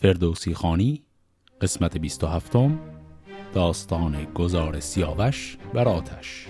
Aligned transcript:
فردوسی 0.00 0.54
خانی 0.54 1.02
قسمت 1.60 1.98
27 1.98 2.56
داستان 3.54 4.24
گزار 4.34 4.80
سیاوش 4.80 5.58
بر 5.74 5.88
آتش. 5.88 6.46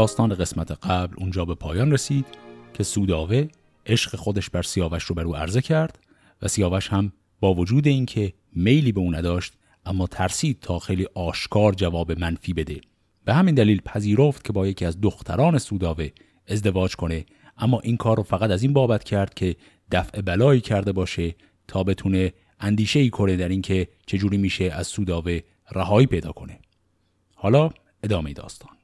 داستان 0.00 0.34
قسمت 0.34 0.70
قبل 0.70 1.14
اونجا 1.18 1.44
به 1.44 1.54
پایان 1.54 1.92
رسید 1.92 2.26
که 2.74 2.82
سوداوه 2.82 3.48
عشق 3.86 4.16
خودش 4.16 4.50
بر 4.50 4.62
سیاوش 4.62 5.04
رو 5.04 5.14
بر 5.14 5.22
او 5.22 5.36
عرضه 5.36 5.60
کرد 5.60 5.98
و 6.42 6.48
سیاوش 6.48 6.88
هم 6.88 7.12
با 7.40 7.54
وجود 7.54 7.86
اینکه 7.86 8.32
میلی 8.52 8.92
به 8.92 9.00
او 9.00 9.14
نداشت 9.14 9.52
اما 9.86 10.06
ترسید 10.06 10.60
تا 10.60 10.78
خیلی 10.78 11.06
آشکار 11.14 11.72
جواب 11.72 12.20
منفی 12.20 12.52
بده. 12.52 12.80
به 13.24 13.34
همین 13.34 13.54
دلیل 13.54 13.80
پذیرفت 13.80 14.44
که 14.44 14.52
با 14.52 14.66
یکی 14.66 14.84
از 14.84 15.00
دختران 15.00 15.58
سوداوه 15.58 16.08
ازدواج 16.48 16.96
کنه 16.96 17.26
اما 17.58 17.80
این 17.80 17.96
کار 17.96 18.16
رو 18.16 18.22
فقط 18.22 18.50
از 18.50 18.62
این 18.62 18.72
بابت 18.72 19.04
کرد 19.04 19.34
که 19.34 19.56
دفع 19.92 20.20
بلایی 20.20 20.60
کرده 20.60 20.92
باشه 20.92 21.34
تا 21.68 21.84
بتونه 21.84 22.32
اندیشه 22.60 23.00
ای 23.00 23.10
کنه 23.10 23.36
در 23.36 23.48
اینکه 23.48 23.88
چجوری 24.06 24.36
میشه 24.36 24.64
از 24.64 24.86
سوداوه 24.86 25.40
رهایی 25.72 26.06
پیدا 26.06 26.32
کنه. 26.32 26.58
حالا 27.34 27.70
ادامه 28.02 28.32
داستان. 28.32 28.79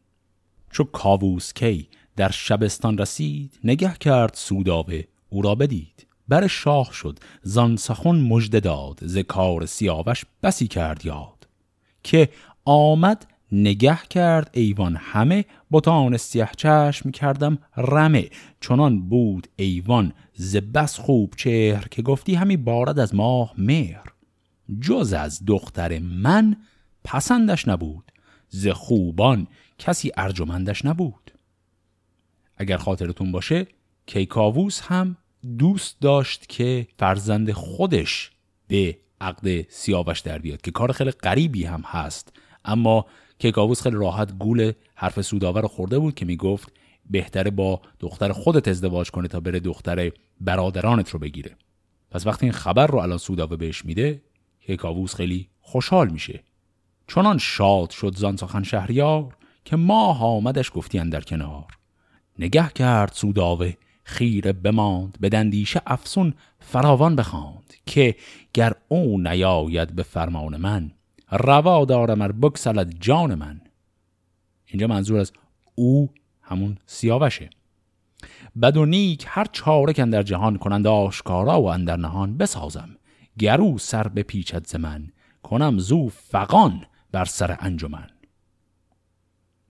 چو 0.71 0.85
کاووس 0.85 1.53
کی 1.53 1.89
در 2.17 2.31
شبستان 2.31 2.99
رسید 2.99 3.59
نگه 3.65 3.95
کرد 4.01 4.35
سوداوه 4.35 5.03
او 5.29 5.43
را 5.43 5.55
بدید. 5.55 6.07
بر 6.29 6.47
شاه 6.47 6.93
شد 6.93 7.19
زان 7.43 7.77
سخن 7.77 8.17
مژده 8.17 8.61
داد 8.61 8.99
ز 9.03 9.19
کار 9.19 9.67
سیاوش 9.67 10.25
بسی 10.43 10.69
کرد 10.69 11.07
یاد. 11.07 11.49
که 12.03 12.29
آمد 12.65 13.27
نگه 13.53 13.99
کرد 14.11 14.51
ایوان 14.53 14.97
همه 14.97 15.45
بتان 15.73 16.17
سیه 16.17 16.49
چشم 16.57 17.11
کردم 17.11 17.59
رمه. 17.77 18.31
چنان 18.61 19.09
بود 19.09 19.49
ایوان 19.57 20.13
ز 20.35 20.57
بس 20.57 20.99
خوب 20.99 21.35
چهر 21.37 21.89
که 21.89 22.03
گفتی 22.03 22.35
همی 22.35 22.57
بارد 22.57 22.99
از 22.99 23.15
ماه 23.15 23.55
مهر. 23.59 24.05
جز 24.81 25.13
از 25.13 25.43
دختر 25.47 25.99
من 25.99 26.57
پسندش 27.05 27.69
نبود. 27.69 28.13
ز 28.49 28.69
خوبان 28.69 29.47
کسی 29.79 30.13
ارجمندش 30.17 30.85
نبود. 30.85 31.31
اگر 32.57 32.77
خاطرتون 32.77 33.33
باشه 33.33 33.67
کیکاووس 34.07 34.81
هم 34.81 35.17
دوست 35.59 36.01
داشت 36.01 36.49
که 36.49 36.87
فرزند 36.99 37.53
خودش 37.53 38.31
به 38.69 38.99
عقد 39.21 39.71
سیاوش 39.71 40.21
در 40.21 40.39
بیاد 40.39 40.61
که 40.61 40.71
کار 40.71 40.93
خیلی 40.93 41.11
غریبی 41.11 41.65
هم 41.65 41.83
هست. 41.87 42.33
اما 42.65 43.07
کیکاووس 43.39 43.83
خیلی 43.83 43.97
راحت 43.97 44.33
گول 44.33 44.73
حرف 44.95 45.21
سوداور 45.21 45.67
خورده 45.67 45.99
بود 45.99 46.15
که 46.15 46.25
می‌گفت 46.25 46.73
بهتره 47.11 47.51
با 47.51 47.81
دختر 48.01 48.33
خودت 48.33 48.69
ازدواج 48.69 49.11
کنه 49.11 49.29
تا 49.29 49.41
بره 49.41 49.61
دختر 49.61 50.13
برادرانت 50.41 51.11
رو 51.11 51.19
بگیره. 51.19 51.57
پس 52.11 52.27
وقتی 52.27 52.47
این 52.47 52.53
خبر 52.53 52.87
رو 52.87 52.99
الان 52.99 53.19
سوداوه 53.19 53.57
بهش 53.57 53.85
میده 53.85 54.23
کیکاووس 54.61 55.15
خیلی 55.15 55.49
خوشحال 55.61 56.09
میشه. 56.09 56.43
چنان 57.09 57.39
شاد 57.39 57.91
شد 57.91 58.17
زان 58.17 58.37
سخن 58.37 58.63
شهریار 58.63 59.37
که 59.67 59.77
ماه 59.77 60.25
آمدش 60.25 60.71
گفتی 60.75 60.99
در 60.99 61.21
کنار. 61.21 61.65
نگه 62.39 62.69
کرد 62.69 63.13
سوداوه 63.13 63.73
خیره 64.05 64.53
بماند 64.53 65.19
به 65.21 65.29
دندیشه 65.29 65.83
افسون 65.87 66.35
فراوان 66.61 67.17
بخواند 67.17 67.75
که 67.87 68.17
گر 68.55 68.73
او 68.89 69.21
نیاید 69.21 69.95
به 69.95 70.03
فرمان 70.03 70.57
من 70.57 70.91
روا 71.31 71.85
دارم 71.85 72.23
ار 72.23 72.33
بکسلد 72.33 72.95
جان 73.01 73.35
من. 73.35 73.61
اینجا 74.67 74.87
منظور 74.87 75.19
از 75.19 75.33
او 75.75 76.11
همون 76.43 76.79
سیاوشه. 76.87 77.51
بد 78.63 78.77
و 78.77 78.87
نیک 78.87 79.25
هر 79.29 79.47
چاره 79.53 79.93
در 79.93 80.23
جهان 80.23 80.59
کنند 80.59 80.87
آشکارا 80.87 81.63
و 81.63 81.67
اندر 81.67 81.97
نهان 81.97 82.37
بسازم. 82.37 82.97
گرو 83.39 83.79
سر 83.79 84.09
به 84.09 84.23
پیچت 84.23 84.67
ز 84.67 84.77
کنم 85.43 85.79
زو 85.79 86.09
فقان 86.09 86.85
بر 87.13 87.25
سر 87.25 87.57
انجمن. 87.61 88.16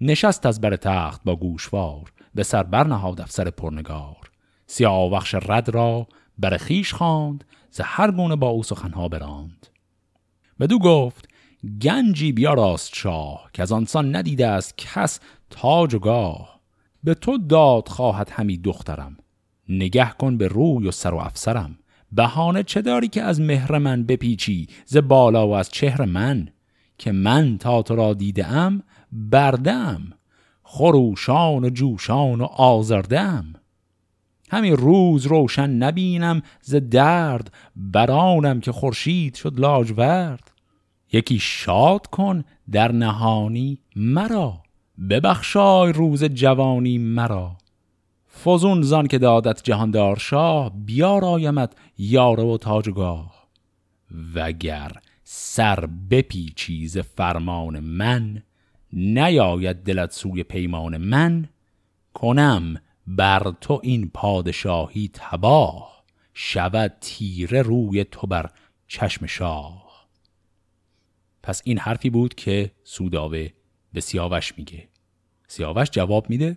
نشست 0.01 0.47
از 0.47 0.61
بر 0.61 0.77
تخت 0.77 1.21
با 1.25 1.37
گوشوار 1.37 2.12
به 2.34 2.43
سر 2.43 2.62
برنهاد 2.62 3.21
افسر 3.21 3.51
پرنگار. 3.51 4.31
سیاوخش 4.67 5.34
رد 5.34 5.69
را 5.69 6.07
بر 6.39 6.57
خیش 6.57 6.95
خواند 6.95 7.45
ز 7.71 7.81
هر 7.84 8.11
گونه 8.11 8.37
با 8.37 8.49
او 8.49 8.62
سخنها 8.62 9.09
براند. 9.09 9.67
بدو 10.61 10.79
گفت 10.79 11.29
گنجی 11.83 12.33
بیا 12.33 12.55
راست 12.55 12.95
شاه 12.95 13.51
که 13.53 13.62
از 13.62 13.73
آنسان 13.73 14.17
ندیده 14.17 14.47
است 14.47 14.75
کس 14.79 15.21
تاج 15.51 15.95
و 15.95 15.99
گاه. 15.99 16.61
به 17.05 17.15
تو 17.15 17.39
داد 17.39 17.89
خواهد 17.89 18.31
همی 18.33 18.59
دخترم 18.59 19.17
نگه 19.69 20.11
کن 20.11 20.37
به 20.37 20.49
روی 20.49 20.89
و 20.89 20.91
سر 20.91 21.15
و 21.15 21.19
افسرم. 21.19 21.78
بهانه 22.13 22.63
چه 22.63 22.83
داری 22.83 23.09
که 23.09 23.23
از 23.23 23.41
مهر 23.41 23.78
من 23.78 24.05
بپیچی 24.05 24.69
ز 24.87 24.97
بالا 24.97 25.49
و 25.49 25.53
از 25.53 25.71
چهر 25.71 26.05
من؟ 26.05 26.49
که 26.99 27.13
من 27.13 27.59
تا 27.59 27.83
تو 27.83 27.97
را 27.97 28.15
دیدم 28.15 28.83
بردم 29.16 30.12
خروشان 30.62 31.65
و 31.65 31.71
جوشان 31.71 32.41
و 32.41 32.44
آزردم. 32.44 33.53
همین 34.50 34.77
روز 34.77 35.27
روشن 35.27 35.71
نبینم 35.71 36.43
ز 36.60 36.75
درد 36.75 37.53
برانم 37.77 38.60
که 38.60 38.72
خورشید 38.72 39.34
شد 39.34 39.60
لاجورد. 39.60 40.50
یکی 41.12 41.38
شاد 41.38 42.06
کن 42.06 42.44
در 42.72 42.93
نهانی 42.93 43.78
مرا 43.97 44.62
ببخشای 45.10 45.93
روز 45.93 46.25
جوانی 46.25 46.98
مرا. 46.98 47.56
فزون 48.44 48.83
زان 48.83 49.06
که 49.06 49.19
دادت 49.19 49.62
جهاندار 49.62 50.16
شاه 50.16 50.72
بیارایمت 50.84 51.72
یاره 51.98 52.43
و 52.43 52.59
تاجگاه. 52.59 53.47
وگر 54.34 54.93
سر 55.25 55.88
بپیچی 56.10 56.88
ز 56.88 56.98
فرمان 56.98 57.81
من 57.81 58.43
نیاید 58.92 59.76
دلت 59.76 60.12
سوی 60.12 60.42
پیمان 60.42 60.97
من 60.97 61.48
کنم 62.14 62.80
بر 63.06 63.52
تو 63.60 63.80
این 63.82 64.10
پادشاهی 64.14 65.10
تباه 65.12 66.04
شود 66.34 66.92
تیره 67.00 67.62
روی 67.62 68.04
تو 68.04 68.26
بر 68.26 68.50
چشم 68.88 69.26
شاه. 69.26 70.06
پس 71.42 71.62
این 71.64 71.78
حرفی 71.78 72.10
بود 72.10 72.34
که 72.34 72.70
سوداوه 72.84 73.48
به 73.92 74.00
سیاوش 74.00 74.58
میگه. 74.58 74.88
سیاوش 75.48 75.88
جواب 75.91 76.30
میده؟ 76.30 76.56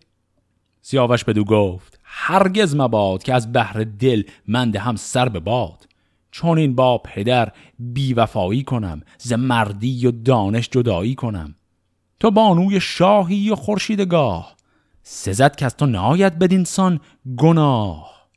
سیاوش 0.81 1.23
بدو 1.23 1.43
گفت 1.43 1.99
هرگز 2.03 2.75
مباد 2.75 3.23
که 3.23 3.33
از 3.33 3.53
بحر 3.53 3.83
دل 3.99 4.23
من 4.47 4.75
هم 4.75 4.95
سر 4.95 5.29
به 5.29 5.39
باد. 5.39 5.87
چون 6.31 6.57
این 6.57 6.75
با 6.75 6.97
پدر 6.97 7.51
بیوفایی 7.79 8.63
کنم 8.63 9.01
ز 9.17 9.33
مردی 9.33 10.07
و 10.07 10.11
دانش 10.11 10.69
جدایی 10.69 11.15
کنم. 11.15 11.55
تو 12.19 12.31
بانوی 12.31 12.79
شاهی 12.79 13.49
و 13.49 13.55
خورشیدگاه 13.55 14.55
سزد 15.03 15.55
که 15.55 15.65
از 15.65 15.77
تو 15.77 15.85
ناید 15.85 16.39
بدینسان 16.39 16.99
گناه. 17.37 18.27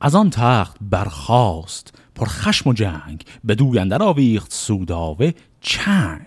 از 0.00 0.14
آن 0.14 0.30
تخت 0.30 0.76
برخاست 0.80 1.98
پر 2.14 2.26
خشم 2.26 2.70
و 2.70 2.72
جنگ 2.72 3.24
بدو 3.48 3.78
اندر 3.78 4.02
آویخت 4.02 4.52
سوداوه 4.52 5.30
چنگ. 5.60 6.26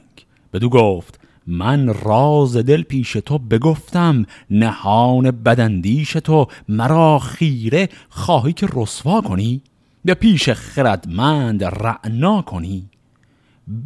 بدو 0.54 0.70
گفت 0.70 1.20
من 1.48 1.94
راز 1.94 2.58
دل 2.58 2.82
پیش 2.82 3.14
تو 3.14 3.38
بگفتم 3.38 4.26
نهان 4.50 5.32
بدندیش 5.32 6.12
تو 6.12 6.48
مرا 6.70 7.20
خیره 7.20 7.90
خواهی 8.10 8.54
که 8.54 8.68
رسوا 8.74 9.22
کنی؟ 9.22 9.62
به 10.06 10.14
پیش 10.14 10.50
خردمند 10.50 11.64
رعنا 11.64 12.42
کنی؟ 12.42 12.90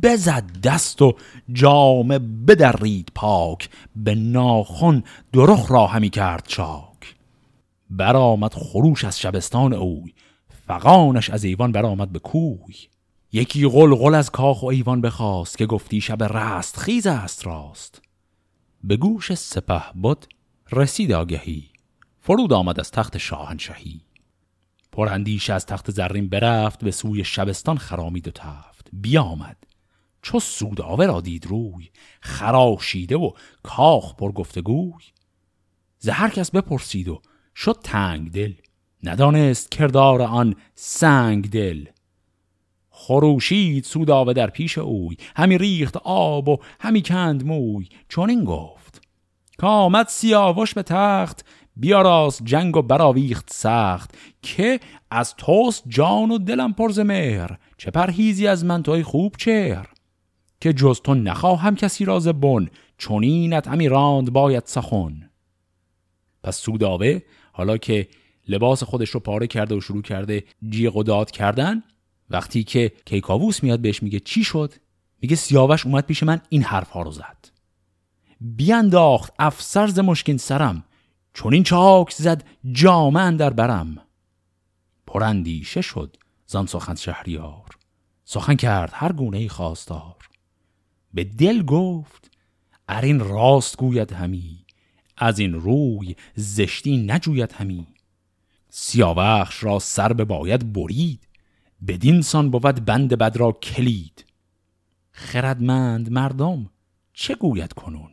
بزد 0.03 0.61
دست 0.63 1.01
و 1.01 1.13
جامه 1.53 2.19
بدرید 2.19 3.11
پاک 3.15 3.69
به 3.95 4.15
ناخن 4.15 5.03
درخ 5.33 5.71
را 5.71 5.87
همی 5.87 6.09
کرد 6.09 6.43
چاک. 6.47 7.15
برآمد 7.89 8.53
خروش 8.53 9.05
از 9.05 9.19
شبستان 9.19 9.73
اوی 9.73 10.13
فقانش 10.67 11.29
از 11.29 11.43
ایوان 11.43 11.71
برآمد 11.71 12.11
به 12.11 12.19
کوی. 12.19 12.75
یکی 13.31 13.67
غلغل 13.67 14.15
از 14.15 14.29
کاخ 14.29 14.63
و 14.63 14.65
ایوان 14.65 15.01
بخواست 15.01 15.57
که 15.57 15.65
گفتی 15.65 16.01
شب 16.01 16.23
رست 16.23 16.77
خیز 16.77 17.07
است 17.07 17.47
راست. 17.47 18.01
به 18.83 18.97
گوش 18.97 19.33
سپه 19.33 19.83
بود 19.95 20.25
رسید 20.71 21.11
آگهی 21.11 21.69
فرود 22.21 22.53
آمد 22.53 22.79
از 22.79 22.91
تخت 22.91 23.17
شاهنشهی 23.17 24.01
پراندیش 24.91 25.49
از 25.49 25.65
تخت 25.65 25.91
زرین 25.91 26.29
برفت 26.29 26.83
به 26.83 26.91
سوی 26.91 27.23
شبستان 27.23 27.77
خرامید 27.77 28.27
و 28.27 28.31
تفت. 28.31 28.87
بیامد. 28.93 29.57
چو 30.21 30.39
سوداوه 30.39 31.05
را 31.05 31.21
دید 31.21 31.45
روی 31.47 31.89
خراشیده 32.21 33.17
و 33.17 33.31
کاخ 33.63 34.15
پر 34.15 34.31
گفتگوی 34.31 35.03
ز 35.99 36.09
هر 36.09 36.29
کس 36.29 36.51
بپرسید 36.51 37.07
و 37.07 37.21
شد 37.55 37.79
تنگ 37.83 38.31
دل 38.31 38.53
ندانست 39.03 39.71
کردار 39.71 40.21
آن 40.21 40.55
سنگ 40.75 41.49
دل. 41.49 41.85
خروشید 42.89 43.83
سوداوه 43.83 44.33
در 44.33 44.49
پیش 44.49 44.77
اوی 44.77 45.17
همی 45.35 45.57
ریخت 45.57 45.97
آب 45.97 46.49
و 46.49 46.57
همی 46.79 47.01
کند 47.01 47.45
موی. 47.45 47.89
چون 48.09 48.29
این 48.29 48.43
گفت 48.43 49.01
که 49.61 50.05
سیاوش 50.07 50.73
به 50.73 50.83
تخت 50.83 51.45
بیاراست 51.75 52.41
جنگ 52.43 52.77
و 52.77 52.81
براویخت 52.81 53.49
سخت. 53.53 54.17
که 54.41 54.79
از 55.11 55.35
توست 55.35 55.83
جان 55.87 56.31
و 56.31 56.37
دلم 56.37 56.73
پرز 56.73 56.99
مهر 56.99 57.57
چه 57.77 57.91
پرهیزی 57.91 58.47
از 58.47 58.65
من 58.65 58.83
توی 58.83 59.03
خوب 59.03 59.35
چهر. 59.37 59.87
که 60.61 60.73
جز 60.73 61.01
تو 61.01 61.13
نخواهم 61.13 61.75
کسی 61.75 62.05
راز 62.05 62.27
بن 62.27 62.67
چونینت 62.97 63.67
همی 63.67 63.87
راند 63.87 64.33
باید 64.33 64.65
سخن. 64.65 65.29
پس 66.43 66.57
سوداوه 66.57 67.19
حالا 67.51 67.77
که 67.77 68.07
لباس 68.47 68.83
خودش 68.83 69.09
رو 69.09 69.19
پاره 69.19 69.47
کرده 69.47 69.75
و 69.75 69.81
شروع 69.81 70.01
کرده 70.01 70.43
جیغ 70.69 70.95
و 70.95 71.03
داد 71.03 71.31
کردن 71.31 71.83
وقتی 72.29 72.63
که 72.63 72.91
کیکاووس 73.05 73.63
میاد 73.63 73.79
بهش 73.79 74.03
میگه 74.03 74.19
چی 74.19 74.43
شد؟ 74.43 74.73
میگه 75.21 75.35
سیاوش 75.35 75.85
اومد 75.85 76.05
پیش 76.05 76.23
من 76.23 76.41
این 76.49 76.63
حرف 76.63 76.89
ها 76.89 77.01
رو 77.01 77.11
زد. 77.11 77.49
بیانداخت 78.41 79.33
افسر 79.39 79.87
ز 79.87 79.99
مشکین 79.99 80.37
سرم 80.37 80.83
چون 81.33 81.53
این 81.53 81.63
چاک 81.63 82.11
زد 82.11 82.43
جامن 82.71 83.37
در 83.37 83.49
برم. 83.49 83.97
پرندیشه 85.07 85.81
شد 85.81 86.17
زان 86.45 86.65
سخن 86.65 86.95
شهریار. 86.95 87.65
سخن 88.25 88.55
کرد 88.55 88.91
هر 88.93 89.11
گونه 89.11 89.47
خواستار. 89.47 90.28
به 91.13 91.23
دل 91.23 91.63
گفت 91.63 92.31
ارین 92.89 93.19
راست 93.19 93.77
گوید 93.77 94.11
همی 94.11 94.65
از 95.17 95.39
این 95.39 95.53
روی 95.53 96.15
زشتی 96.35 96.97
نجوید 96.97 97.51
همی. 97.51 97.87
سیاوخش 98.69 99.63
را 99.63 99.79
سر 99.79 100.13
به 100.13 100.25
باید 100.25 100.73
برید 100.73 101.27
بدین 101.87 102.21
سان 102.21 102.51
بود 102.51 102.85
بند 102.85 103.17
بد 103.17 103.37
را 103.37 103.51
کلید. 103.51 104.25
خردمند 105.11 106.11
مردم 106.11 106.69
چه 107.13 107.35
گوید 107.35 107.73
کنون؟ 107.73 108.11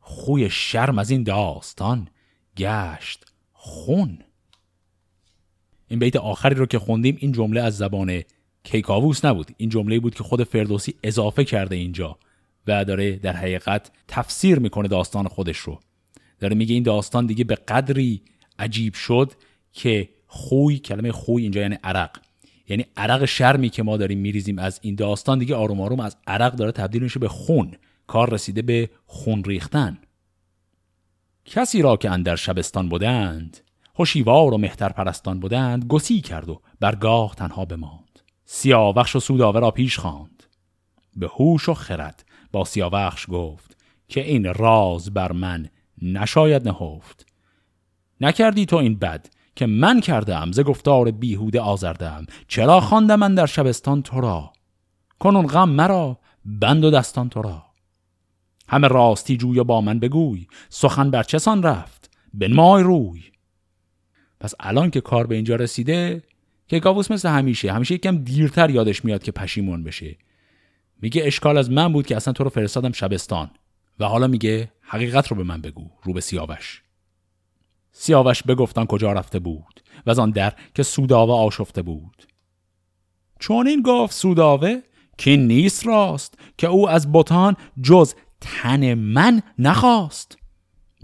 خوی 0.00 0.50
شرم 0.50 0.98
از 0.98 1.10
این 1.10 1.22
داستان 1.22 2.08
گشت 2.56 3.24
خون. 3.52 4.18
این 5.88 5.98
بیت 5.98 6.16
آخری 6.16 6.54
رو 6.54 6.66
که 6.66 6.78
خوندیم 6.78 7.16
این 7.20 7.32
جمله 7.32 7.60
از 7.60 7.76
زبان 7.76 8.22
کیکاووس 8.64 9.24
نبود. 9.24 9.50
این 9.56 9.68
جمله 9.68 10.00
بود 10.00 10.14
که 10.14 10.24
خود 10.24 10.44
فردوسی 10.44 10.94
اضافه 11.02 11.44
کرده 11.44 11.76
اینجا 11.76 12.18
و 12.66 12.84
داره 12.84 13.12
در 13.12 13.36
حقیقت 13.36 13.90
تفسیر 14.08 14.58
می‌کنه 14.58 14.88
داستان 14.88 15.28
خودش 15.28 15.58
رو. 15.58 15.80
داره 16.40 16.54
میگه 16.56 16.74
این 16.74 16.82
داستان 16.82 17.26
دیگه 17.26 17.44
به 17.44 17.54
قدری 17.54 18.22
عجیب 18.58 18.94
شد 18.94 19.32
که 19.72 20.08
خوی 20.26 20.78
کلمه 20.78 21.12
خوی 21.12 21.42
اینجا 21.42 21.60
یعنی 21.60 21.78
عرق. 21.84 22.10
یعنی 22.68 22.86
عرق 22.96 23.24
شرمی 23.24 23.68
که 23.68 23.82
ما 23.82 23.96
داریم 23.96 24.18
میریزیم 24.18 24.58
از 24.58 24.80
این 24.82 24.94
داستان 24.94 25.38
دیگه 25.38 25.54
آروم 25.54 25.80
آروم 25.80 26.00
از 26.00 26.16
عرق 26.26 26.52
داره 26.52 26.72
تبدیل 26.72 27.02
میشه 27.02 27.20
به 27.20 27.28
خون. 27.28 27.74
کار 28.06 28.30
رسیده 28.30 28.62
به 28.62 28.90
خون 29.06 29.44
ریختن. 29.44 29.98
کسی 31.44 31.82
را 31.82 31.96
که 31.96 32.10
اندر 32.10 32.36
شبستان 32.36 32.88
بودند 32.88 33.60
هوشیوار 33.94 34.54
و 34.54 34.58
مهتر 34.58 34.88
پرستان 34.88 35.40
بودند 35.40 35.84
گسی 35.84 36.20
کرد 36.20 36.48
و 36.48 36.60
برگاه 36.80 37.34
تنها 37.34 37.64
بماند. 37.64 38.09
سیاوخش 38.52 39.16
و 39.16 39.20
سوداوه 39.20 39.60
را 39.60 39.70
پیش 39.70 39.98
خواند. 39.98 40.42
به 41.16 41.28
هوش 41.38 41.68
و 41.68 41.74
خرد 41.74 42.24
با 42.52 42.64
سیاوخش 42.64 43.26
گفت 43.28 43.76
که 44.08 44.20
این 44.20 44.54
راز 44.54 45.14
بر 45.14 45.32
من 45.32 45.68
نشاید 46.02 46.68
نهفت. 46.68 47.26
نکردی 48.20 48.66
تو 48.66 48.76
این 48.76 48.98
بد 48.98 49.26
که 49.56 49.66
من 49.66 50.00
کردم 50.00 50.52
ز 50.52 50.60
گفتار 50.60 51.10
بیهوده 51.10 51.60
آزردم. 51.60 52.26
چرا 52.48 52.80
خواندم 52.80 53.18
من 53.18 53.34
در 53.34 53.46
شبستان 53.46 54.02
تو 54.02 54.20
را؟ 54.20 54.52
کنون 55.18 55.46
غم 55.46 55.68
مرا 55.68 56.18
بند 56.44 56.84
و 56.84 56.90
دستان 56.90 57.28
تو 57.28 57.42
را. 57.42 57.62
همه 58.68 58.88
راستی 58.88 59.36
جوی 59.36 59.62
با 59.62 59.80
من 59.80 59.98
بگوی 59.98 60.46
سخن 60.68 61.10
بر 61.10 61.22
چسان 61.22 61.62
رفت؟ 61.62 62.10
مای 62.50 62.82
روی. 62.82 63.22
پس 64.40 64.54
الان 64.60 64.90
که 64.90 65.00
کار 65.00 65.26
به 65.26 65.34
اینجا 65.34 65.56
رسیده 65.56 66.22
که 66.70 66.78
گاووس 66.78 67.10
مثل 67.10 67.28
همیشه 67.28 67.72
همیشه 67.72 67.94
یکم 67.94 68.18
دیرتر 68.18 68.70
یادش 68.70 69.04
میاد 69.04 69.22
که 69.22 69.32
پشیمون 69.32 69.84
بشه. 69.84 70.16
میگه 71.02 71.22
اشکال 71.26 71.58
از 71.58 71.70
من 71.70 71.92
بود 71.92 72.06
که 72.06 72.16
اصلا 72.16 72.32
تو 72.32 72.44
رو 72.44 72.50
فرستادم 72.50 72.92
شبستان. 72.92 73.50
و 74.00 74.04
حالا 74.04 74.26
میگه 74.26 74.72
حقیقت 74.80 75.28
رو 75.28 75.36
به 75.36 75.42
من 75.42 75.60
بگو 75.60 75.90
رو 76.02 76.12
به 76.12 76.20
سیاوش. 76.20 76.82
سیاوش 77.92 78.42
بگفتن 78.42 78.84
کجا 78.84 79.12
رفته 79.12 79.38
بود 79.38 79.82
و 80.06 80.10
از 80.10 80.18
آن 80.18 80.30
در 80.30 80.52
که 80.74 80.82
سوداوه 80.82 81.34
آشفته 81.34 81.82
بود. 81.82 82.26
چون 83.38 83.66
این 83.66 83.82
گفت 83.82 84.14
سوداوه 84.14 84.80
که 85.18 85.36
نیست 85.36 85.86
راست 85.86 86.38
که 86.58 86.66
او 86.66 86.88
از 86.88 87.12
بوتان 87.12 87.56
جز 87.82 88.14
تن 88.40 88.94
من 88.94 89.42
نخواست. 89.58 90.38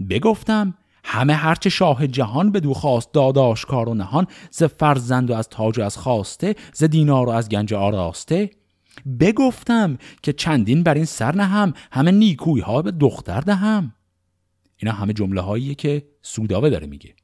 بگفتم 0.09 0.77
همه 1.09 1.33
هرچه 1.33 1.69
شاه 1.69 2.07
جهان 2.07 2.51
بدو 2.51 2.73
خواست 2.73 3.13
داداش 3.13 3.65
کار 3.65 3.89
و 3.89 3.93
نهان 3.93 4.27
ز 4.51 4.63
فرزند 4.63 5.31
و 5.31 5.33
از 5.33 5.49
تاج 5.49 5.79
و 5.79 5.83
از 5.83 5.97
خواسته 5.97 6.55
ز 6.73 6.83
دینار 6.83 7.27
و 7.27 7.29
از 7.29 7.49
گنج 7.49 7.73
آراسته. 7.73 8.49
بگفتم 9.19 9.97
که 10.23 10.33
چندین 10.33 10.83
بر 10.83 10.93
این 10.93 11.05
سر 11.05 11.35
نهم 11.35 11.73
همه 11.91 12.11
نیکوی 12.11 12.61
ها 12.61 12.81
به 12.81 12.91
دختر 12.91 13.41
دهم. 13.41 13.93
اینا 14.77 14.93
همه 14.93 15.13
جمله 15.13 15.41
هاییه 15.41 15.75
که 15.75 16.07
سوداوه 16.21 16.69
داره 16.69 16.87
میگه. 16.87 17.15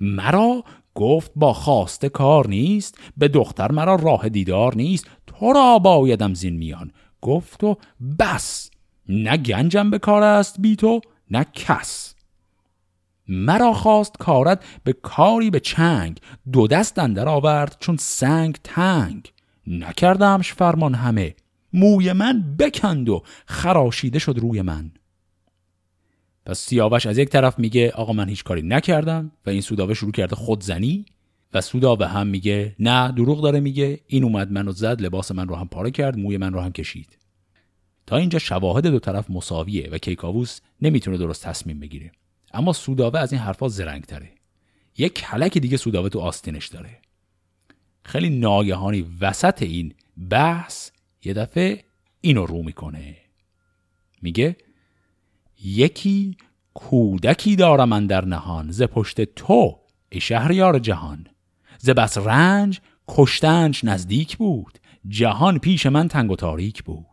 مرا 0.00 0.64
گفت 0.94 1.32
با 1.36 1.52
خواسته 1.52 2.08
کار 2.08 2.48
نیست 2.48 2.98
به 3.16 3.28
دختر 3.28 3.72
مرا 3.72 3.94
راه 3.94 4.28
دیدار 4.28 4.74
نیست. 4.74 5.06
تو 5.26 5.52
را 5.52 5.78
بایدم 5.78 6.34
زین 6.34 6.56
میان. 6.56 6.92
گفت 7.20 7.64
و 7.64 7.76
بس 8.18 8.70
نه 9.08 9.36
گنجم 9.36 9.90
به 9.90 9.98
کار 9.98 10.22
است 10.22 10.60
بی 10.60 10.76
تو 10.76 11.00
نه 11.30 11.46
کس. 11.54 12.14
مرا 13.30 13.72
خواست 13.72 14.18
کارد 14.18 14.64
به 14.84 14.92
کاری 14.92 15.50
به 15.50 15.60
چنگ. 15.60 16.20
دو 16.52 16.66
دست 16.66 16.98
اندر 16.98 17.28
آورد 17.28 17.76
چون 17.80 17.96
سنگ 17.96 18.56
تنگ. 18.64 19.32
نکردمش 19.66 20.52
فرمان 20.52 20.94
همه. 20.94 21.34
موی 21.72 22.12
من 22.12 22.56
بکند 22.58 23.08
و 23.08 23.22
خراشیده 23.46 24.18
شد 24.18 24.38
روی 24.38 24.62
من. 24.62 24.90
پس 26.46 26.58
سیاوش 26.58 27.06
از 27.06 27.18
یک 27.18 27.28
طرف 27.28 27.58
میگه 27.58 27.90
آقا 27.90 28.12
من 28.12 28.28
هیچ 28.28 28.44
کاری 28.44 28.62
نکردم 28.62 29.32
و 29.46 29.50
این 29.50 29.60
سوداوه 29.60 29.94
شروع 29.94 30.12
کرده 30.12 30.36
خودزنی. 30.36 31.04
و 31.54 31.60
سوداوه 31.60 32.06
هم 32.06 32.26
میگه 32.26 32.76
نه 32.78 33.12
دروغ 33.12 33.42
داره 33.42 33.60
میگه. 33.60 34.00
این 34.06 34.24
اومد 34.24 34.52
منو 34.52 34.72
زد 34.72 35.02
لباس 35.02 35.32
من 35.32 35.48
رو 35.48 35.54
هم 35.54 35.68
پاره 35.68 35.90
کرد 35.90 36.18
موی 36.18 36.36
من 36.36 36.52
رو 36.52 36.60
هم 36.60 36.72
کشید. 36.72 37.18
تا 38.06 38.16
اینجا 38.16 38.38
شواهد 38.38 38.86
دو 38.86 38.98
طرف 38.98 39.30
مساویه 39.30 39.88
و 39.92 39.98
کیکاووس 39.98 40.60
نمی‌تونه 40.82 41.16
درست 41.18 41.44
تصمیم 41.44 41.80
بگیره. 41.80 42.12
اما 42.52 42.72
سوداوه 42.72 43.18
از 43.18 43.32
این 43.32 43.40
حرفا 43.40 43.68
زرنگ 43.68 44.04
تره 44.04 44.32
یک 44.98 45.14
کلک 45.14 45.58
دیگه 45.58 45.76
سوداوه 45.76 46.08
تو 46.08 46.20
آستینش 46.20 46.66
داره. 46.66 46.98
خیلی 48.04 48.30
ناگهانی 48.30 49.06
وسط 49.20 49.62
این 49.62 49.94
بحث 50.30 50.90
یه 51.24 51.34
دفعه 51.34 51.84
اینو 52.20 52.46
رو 52.46 52.62
می‌کنه. 52.62 53.16
میگه 54.22 54.56
یکی 55.64 56.36
کودکی 56.74 57.56
دارم 57.56 57.88
من 57.88 58.06
در 58.06 58.24
نهان 58.24 58.70
ز 58.70 58.82
پشت 58.82 59.20
تو 59.20 59.78
ای 60.08 60.20
شهریار 60.20 60.78
جهان. 60.78 61.26
ز 61.78 61.90
بس 61.90 62.18
رنج 62.18 62.80
کشتنش 63.08 63.84
نزدیک 63.84 64.36
بود 64.36 64.78
جهان 65.08 65.58
پیش 65.58 65.86
من 65.86 66.08
تنگ 66.08 66.30
و 66.30 66.36
تاریک 66.36 66.82
بود. 66.82 67.06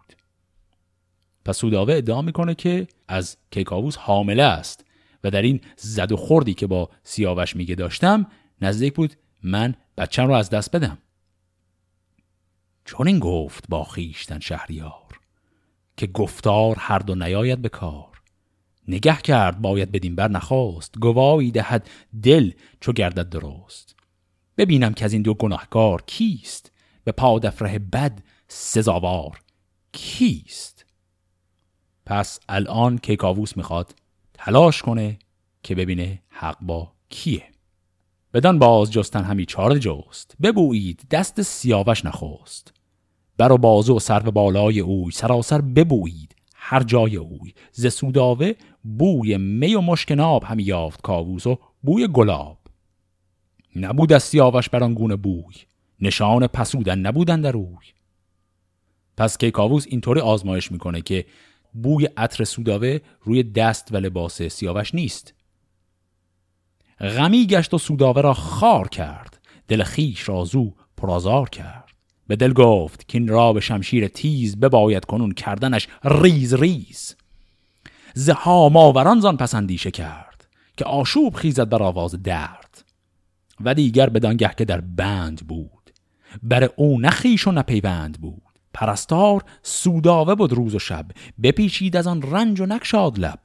پس 1.45 1.57
سوداوه 1.57 1.93
ادعا 1.93 2.21
می‌کنه 2.21 2.55
که 2.55 2.87
از 3.07 3.37
کیکاووس 3.51 3.97
حامله 3.97 4.43
است. 4.43 4.85
و 5.23 5.31
در 5.31 5.41
این 5.41 5.61
زد 5.77 6.11
و 6.11 6.17
خوردی 6.17 6.53
که 6.53 6.67
با 6.67 6.89
سیاوش 7.03 7.55
میگه 7.55 7.75
داشتم 7.75 8.27
نزدیک 8.61 8.95
بود 8.95 9.13
من 9.43 9.75
بچم 9.97 10.27
رو 10.27 10.33
از 10.33 10.49
دست 10.49 10.75
بدم. 10.75 10.97
چون 12.85 13.07
این 13.07 13.19
گفت 13.19 13.65
با 13.69 13.83
خیشتن 13.83 14.39
شهریار 14.39 15.19
که 15.97 16.07
گفتار 16.07 16.75
هر 16.79 16.99
دو 16.99 17.15
نیاید 17.15 17.61
به 17.61 17.69
کار. 17.69 18.21
نگه 18.87 19.17
کرد 19.17 19.61
باید 19.61 19.91
بدین 19.91 20.15
بر 20.15 20.27
نخواست 20.27 20.99
گواهی 20.99 21.51
دهد 21.51 21.89
دل 22.23 22.51
چو 22.79 22.93
گردد 22.93 23.29
درست. 23.29 23.95
ببینم 24.57 24.93
که 24.93 25.05
از 25.05 25.13
این 25.13 25.21
دو 25.21 25.33
گناهکار 25.33 26.01
کیست 26.01 26.71
به 27.03 27.11
پادفره 27.11 27.79
بد 27.79 28.23
سزاوار 28.47 29.41
کیست. 29.91 30.85
پس 32.05 32.39
الان 32.49 32.97
کیکاووس 32.97 33.57
می‌خواد 33.57 33.95
تلاش 34.37 34.81
کنه 34.81 35.19
که 35.63 35.75
ببینه 35.75 36.21
حق 36.29 36.57
با 36.61 36.91
کیه. 37.09 37.43
بدان 38.33 38.59
باز 38.59 38.91
جستن 38.91 39.23
همی 39.23 39.45
چار 39.45 39.77
جست. 39.77 40.35
ببویید 40.41 41.07
دست 41.11 41.41
سیاوش 41.41 42.05
نخواست 42.05 42.73
بر 43.37 43.51
و 43.51 43.57
بازو 43.57 43.95
و 43.95 43.99
سر 43.99 44.27
و 44.27 44.31
بالای 44.31 44.79
اوی 44.79 45.11
سراسر 45.11 45.61
ببویید 45.61 46.35
هر 46.55 46.83
جای 46.83 47.15
اوی. 47.15 47.53
ز 47.71 47.87
سوداوه 47.87 48.53
بوی 48.83 49.37
می 49.37 49.75
و 49.75 49.81
مشک 49.81 50.25
ناب 50.25 50.43
همی 50.43 50.63
یافت 50.63 51.01
کاووس 51.01 51.47
و 51.47 51.59
بوی 51.81 52.07
گلاب. 52.07 52.57
نبود 53.75 54.13
از 54.13 54.23
سیاوش 54.23 54.69
زان 54.69 54.93
گونه 54.93 55.15
بوی. 55.15 55.55
نشان 55.99 56.47
پسودن 56.47 56.99
نبود 56.99 57.41
اندر 57.41 57.57
اوی. 57.57 57.85
پس 59.17 59.37
که 59.37 59.51
کاووس 59.51 59.85
اینطوری 59.89 60.19
آزمایش 60.19 60.71
می‌کنه 60.71 61.01
که 61.01 61.25
بوی 61.73 62.05
عطر 62.17 62.43
سوداوه 62.43 62.99
روی 63.21 63.43
دست 63.43 63.87
و 63.91 63.97
لباس 63.97 64.41
سیاوش 64.41 64.95
نیست. 64.95 65.33
غمی 66.99 67.47
گشت 67.47 67.73
و 67.73 67.77
سوداوه 67.77 68.21
را 68.21 68.33
خوار 68.33 68.87
کرد. 68.87 69.39
دل 69.67 69.83
خویش 69.83 70.29
را 70.29 70.45
زو 70.45 70.73
پرازار 70.97 71.49
کرد. 71.49 71.87
به 72.27 72.35
دل 72.35 72.53
گفت 72.53 73.07
که 73.07 73.17
این 73.17 73.27
را 73.27 73.53
به 73.53 73.59
شمشیر 73.59 74.07
تیز 74.07 74.59
بباید 74.59 75.05
کنون 75.05 75.31
کردنش 75.31 75.87
ریز 76.03 76.53
ریز. 76.53 77.15
زها 78.13 78.69
ماوران 78.69 79.19
زان 79.19 79.37
پسندیشه 79.37 79.91
کرد 79.91 80.47
که 80.77 80.85
آشوب 80.85 81.35
خیزد 81.35 81.69
بر 81.69 81.83
آواز 81.83 82.23
درد. 82.23 82.83
و 83.61 83.73
دیگر 83.73 84.09
بدانگه 84.09 84.51
که 84.57 84.65
در 84.65 84.81
بند 84.81 85.47
بود. 85.47 85.91
بر 86.43 86.69
او 86.75 86.99
نخیش 86.99 87.47
و 87.47 87.51
نپیوند 87.51 88.21
بود. 88.21 88.46
پرستار 88.77 89.43
سوداوه 89.63 90.35
بود 90.35 90.53
روز 90.53 90.75
و 90.75 90.79
شب 90.79 91.05
بپیچید 91.43 91.95
از 91.95 92.07
آن 92.07 92.21
رنج 92.21 92.61
و 92.61 92.65
نکشاد 92.65 93.19
لب. 93.19 93.39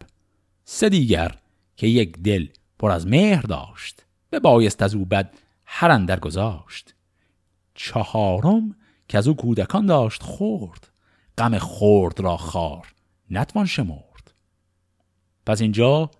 سه 0.64 0.88
دیگر 0.88 1.38
که 1.76 1.86
یک 1.86 2.18
دل 2.18 2.46
پر 2.78 2.90
از 2.90 3.06
مهر 3.06 3.42
داشت 3.42 4.06
به 4.30 4.40
بایست 4.40 4.82
از 4.82 4.94
او 4.94 5.04
بد 5.04 5.34
هر 5.66 5.90
اندر 5.90 6.20
گذاشت. 6.20 6.94
چهارم 7.74 8.76
که 9.08 9.18
از 9.18 9.28
او 9.28 9.36
کودکان 9.36 9.86
داشت 9.86 10.22
خورد 10.22 10.88
غم 11.38 11.58
خورد 11.58 12.20
را 12.20 12.36
خار 12.36 12.94
نتوان 13.30 13.66
شمرد. 13.66 14.34
پس 15.46 15.60
اینجا 15.60 16.10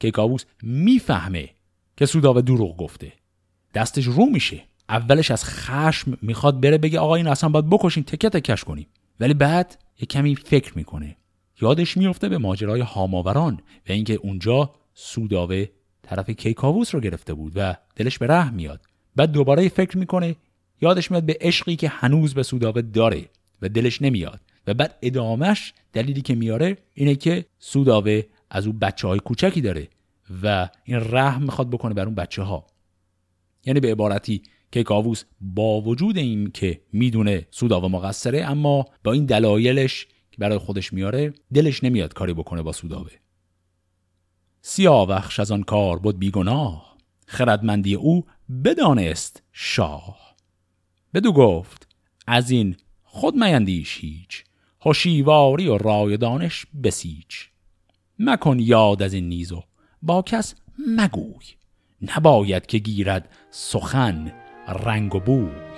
که 0.00 0.10
کابوس 0.10 0.44
می‌فهمه 0.62 1.50
که 1.96 2.06
سوداوه 2.06 2.42
دروغ 2.42 2.76
گفته 2.76 3.12
دستش 3.74 4.04
رو 4.04 4.26
میشه. 4.26 4.69
اولش 4.90 5.30
از 5.30 5.44
خشم 5.44 6.18
می‌خواد 6.22 6.60
بره 6.60 6.78
بگه 6.78 6.98
آقا 6.98 7.14
این 7.14 7.26
اصلا 7.26 7.50
باید 7.50 7.70
بکشیم 7.70 8.02
تکه 8.02 8.28
تکش 8.28 8.64
کنیم. 8.64 8.86
ولی 9.20 9.34
بعد 9.34 9.78
یه 10.00 10.06
کمی 10.06 10.36
فکر 10.36 10.72
می‌کنه. 10.76 11.16
یادش 11.60 11.96
میفته 11.96 12.28
به 12.28 12.38
ماجرای 12.38 12.80
هاماوران 12.80 13.60
و 13.88 13.92
اینکه 13.92 14.14
اونجا 14.14 14.70
سوداوه 14.94 15.66
طرف 16.02 16.30
کیکاووس 16.30 16.94
رو 16.94 17.00
گرفته 17.00 17.34
بود 17.34 17.52
و 17.56 17.76
دلش 17.96 18.18
به 18.18 18.26
رحم 18.26 18.54
میاد. 18.54 18.80
بعد 19.16 19.32
دوباره 19.32 19.68
فکر 19.68 19.98
می‌کنه 19.98 20.36
یادش 20.80 21.10
میاد 21.10 21.22
به 21.22 21.38
عشقی 21.40 21.76
که 21.76 21.88
هنوز 21.88 22.34
به 22.34 22.42
سوداوه 22.42 22.82
داره 22.82 23.24
و 23.62 23.68
دلش 23.68 24.02
نمیاد. 24.02 24.40
و 24.66 24.74
بعد 24.74 24.98
ادامش 25.02 25.72
دلیلی 25.92 26.22
که 26.22 26.34
میاره 26.34 26.76
اینه 26.94 27.14
که 27.14 27.44
سوداوه 27.58 28.22
از 28.50 28.66
اون 28.66 28.78
بچه 28.78 29.08
های 29.08 29.18
کوچکی 29.18 29.60
داره 29.60 29.88
و 30.42 30.68
این 30.84 31.00
رحم 31.00 31.42
می‌خواد 31.42 31.70
بکنه 31.70 31.94
بر 31.94 32.04
اون 32.04 32.14
بچه 32.14 32.42
ها 32.42 32.66
یعنی 33.64 33.80
به 33.80 33.90
عبارتی 33.90 34.42
که 34.72 34.82
کاووس 34.82 35.24
با 35.40 35.80
وجود 35.80 36.18
این 36.18 36.50
که 36.50 36.80
می‌دونه 36.92 37.46
سوداوه 37.50 37.88
مقصره 37.88 38.44
اما 38.44 38.84
با 39.04 39.12
این 39.12 39.26
دلایلش 39.26 40.06
که 40.30 40.38
برای 40.38 40.58
خودش 40.58 40.92
میاره 40.92 41.32
دلش 41.54 41.84
نمیاد 41.84 42.14
کاری 42.14 42.32
بکنه 42.34 42.62
با 42.62 42.72
سوداوه 42.72 43.10
سیاوخش 44.62 45.40
از 45.40 45.50
آن 45.50 45.62
کار 45.62 45.98
بود 45.98 46.18
بیگناه. 46.18 46.96
خردمندی 47.26 47.94
او 47.94 48.26
بدانست 48.64 49.42
شاه. 49.52 50.36
بدو 51.14 51.32
گفت 51.32 51.88
از 52.26 52.50
این 52.50 52.76
خود 53.02 53.34
میندیش 53.34 53.98
هیچ. 54.00 54.44
هوشیواری 54.80 55.68
و 55.68 55.78
رای 55.78 56.16
دانش 56.16 56.66
بسیچ. 56.82 57.48
مکن 58.18 58.58
یاد 58.58 59.02
از 59.02 59.12
این 59.12 59.28
نیزو 59.28 59.62
با 60.02 60.22
کس 60.22 60.54
مگوی. 60.96 61.44
نباید 62.02 62.66
که 62.66 62.78
گیرد 62.78 63.28
سخن 63.50 64.32
رنگ 64.72 65.14
و 65.14 65.20
بوی. 65.20 65.70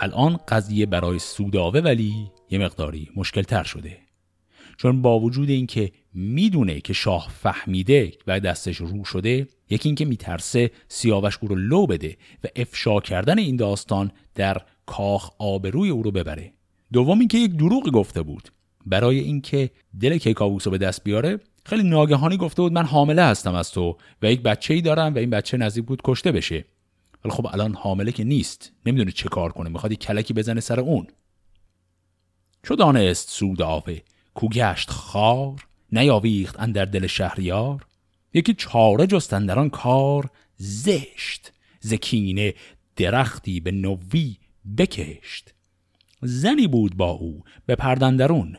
الان 0.00 0.36
قضیه 0.48 0.86
برای 0.86 1.18
سوداوه 1.18 1.80
ولی 1.80 2.30
یه 2.50 2.58
مقداری 2.58 3.08
مشکل 3.16 3.42
تر 3.42 3.62
شده. 3.62 3.98
چون 4.76 5.02
با 5.02 5.20
وجود 5.20 5.50
اینکه 5.50 5.92
می‌دونه 6.14 6.80
که 6.80 6.92
شاه 6.92 7.28
فهمیده 7.28 8.12
و 8.26 8.40
دستش 8.40 8.76
رو 8.76 9.04
شده 9.04 9.48
یکی 9.70 9.88
اینکه 9.88 10.04
میترسه 10.04 10.70
سیاوش 10.88 11.38
او 11.42 11.48
رو 11.48 11.56
لو 11.56 11.86
بده 11.86 12.16
و 12.44 12.46
افشا 12.56 13.00
کردن 13.00 13.38
این 13.38 13.56
داستان 13.56 14.12
در 14.34 14.62
کاخ 14.86 15.30
آبروی 15.38 15.90
او 15.90 16.02
رو 16.02 16.10
ببره. 16.10 16.52
دوم 16.92 17.18
اینکه 17.18 17.38
یک 17.38 17.56
دروغی 17.56 17.90
گفته 17.90 18.22
بود. 18.22 18.48
برای 18.86 19.18
اینکه 19.18 19.70
دل 20.00 20.18
کیکاووس 20.18 20.66
رو 20.66 20.70
به 20.70 20.78
دست 20.78 21.04
بیاره 21.04 21.40
خیلی 21.66 21.82
ناگهانی 21.82 22.36
گفته 22.36 22.62
بود 22.62 22.72
من 22.72 22.84
حامله 22.84 23.22
هستم 23.22 23.54
از 23.54 23.70
تو 23.70 23.96
و 24.22 24.32
یک 24.32 24.42
بچه 24.42 24.74
ای 24.74 24.80
دارم 24.80 25.14
و 25.14 25.18
این 25.18 25.30
بچه 25.30 25.56
نزدیک 25.56 25.84
بود 25.84 26.00
کشته 26.04 26.32
بشه. 26.32 26.64
ولی 27.24 27.34
خب 27.34 27.46
الان 27.52 27.74
حامله 27.74 28.12
که 28.12 28.24
نیست. 28.24 28.72
نمی‌دونه 28.86 29.10
چه 29.12 29.28
کار 29.28 29.52
کنه. 29.52 29.70
می‌خواد 29.70 29.92
کلکی 29.92 30.34
بزنه 30.34 30.60
سر 30.60 30.80
اون. 30.80 31.06
چو 32.62 32.76
دانست 32.76 33.30
سود 33.30 33.62
آوه 33.62 33.98
کو 34.34 34.48
گشت 34.48 34.90
خار 34.90 35.66
نیاویخت 35.92 36.60
اندر 36.60 36.84
دل 36.84 37.06
شهریار. 37.06 37.86
یکی 38.34 38.54
چاره 38.54 39.06
جستن 39.06 39.50
آن 39.50 39.70
کار 39.70 40.30
زشت. 40.56 41.52
زکینه 41.80 42.54
درختی 42.96 43.60
به 43.60 43.70
نوی 43.70 44.36
بکشت 44.78 45.54
زنی 46.22 46.66
بود 46.66 46.96
با 46.96 47.10
او 47.10 47.42
به 47.66 47.76
پردندرون. 47.76 48.56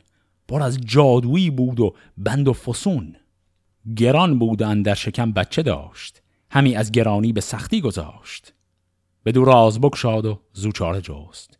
بر 0.48 0.62
از 0.62 0.82
جادویی 0.82 1.50
بود 1.50 1.80
و 1.80 1.96
بند 2.18 2.48
و 2.48 2.54
فسون. 2.54 3.16
گران 3.96 4.40
بود 4.40 4.60
در 4.60 4.94
شکم 4.94 5.32
بچه 5.32 5.62
داشت. 5.62 6.22
همی 6.52 6.76
از 6.76 6.92
گرانی 6.92 7.34
به 7.34 7.42
سختی 7.42 7.82
گذاشت. 7.82 8.54
به 9.24 9.32
دو 9.32 9.46
راز 9.46 9.82
بکشاد 9.82 10.26
و 10.26 10.40
زوچاره 10.54 11.02
جست. 11.02 11.58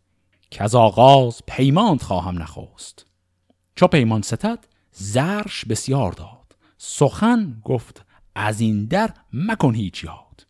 که 0.50 0.62
از 0.64 0.74
آغاز 0.74 1.40
پیماند 1.46 2.02
خواهم 2.02 2.42
نخواست 2.42 3.06
چو 3.76 3.86
پیمان 3.86 4.22
ستد 4.22 4.58
زرش 4.92 5.64
بسیار 5.64 6.12
داد. 6.12 6.56
سخن 6.78 7.60
گفت 7.64 8.04
از 8.34 8.60
این 8.60 8.84
در 8.84 9.10
مکن 9.32 9.74
هیچ 9.74 10.04
یاد. 10.04 10.46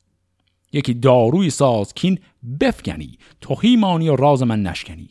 یکی 0.73 0.95
داروی 0.95 1.51
ساز 1.51 1.95
کین 1.95 2.19
بفگنی 2.61 3.19
توهی 3.41 3.77
مانی 3.77 4.09
و 4.09 4.17
راز 4.17 4.43
من 4.43 4.63
نشکنی. 4.63 5.09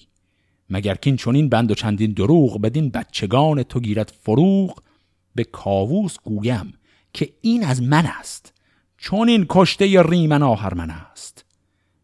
مگر 0.70 0.96
کین 0.96 1.16
چونین 1.16 1.50
بند 1.50 1.72
و 1.72 1.76
چندین 1.76 2.12
دروغ 2.12 2.62
بدین 2.62 2.90
بچگان 2.90 3.64
تو 3.64 3.80
گیرد 3.80 4.14
فروغ؟ 4.22 4.80
به 5.36 5.44
کاووس 5.44 6.18
گویم 6.24 6.74
که 7.14 7.34
این 7.42 7.64
از 7.64 7.82
من 7.82 8.06
است. 8.06 8.54
چون 8.98 9.30
این 9.30 9.46
کشته 9.50 10.02
ریمن 10.02 10.44
من 10.76 10.90
است. 10.90 11.46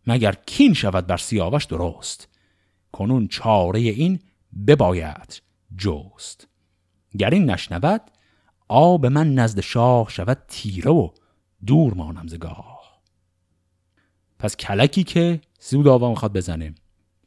مگر 0.07 0.35
کین 0.45 0.73
شود 0.73 1.07
بر 1.07 1.17
سیاوش 1.17 1.65
درست؟ 1.65 2.27
کنون 2.91 3.27
چاره 3.27 3.79
این 3.79 4.19
بباید 4.67 5.41
جست. 5.77 6.46
گر 7.17 7.29
این 7.29 7.49
نشنود 7.49 8.01
آب 8.67 9.05
من 9.05 9.33
نزد 9.33 9.59
شاه 9.59 10.09
شود 10.09 10.43
تیره 10.47 10.91
و 10.91 11.09
دور 11.65 11.93
مانم 11.93 12.27
زگاه 12.27 12.77
پس 14.39 14.57
کلکی 14.57 15.03
که 15.03 15.41
سود 15.59 15.87
آوا 15.87 16.09
می‌خواد 16.09 16.33
بزنه. 16.33 16.75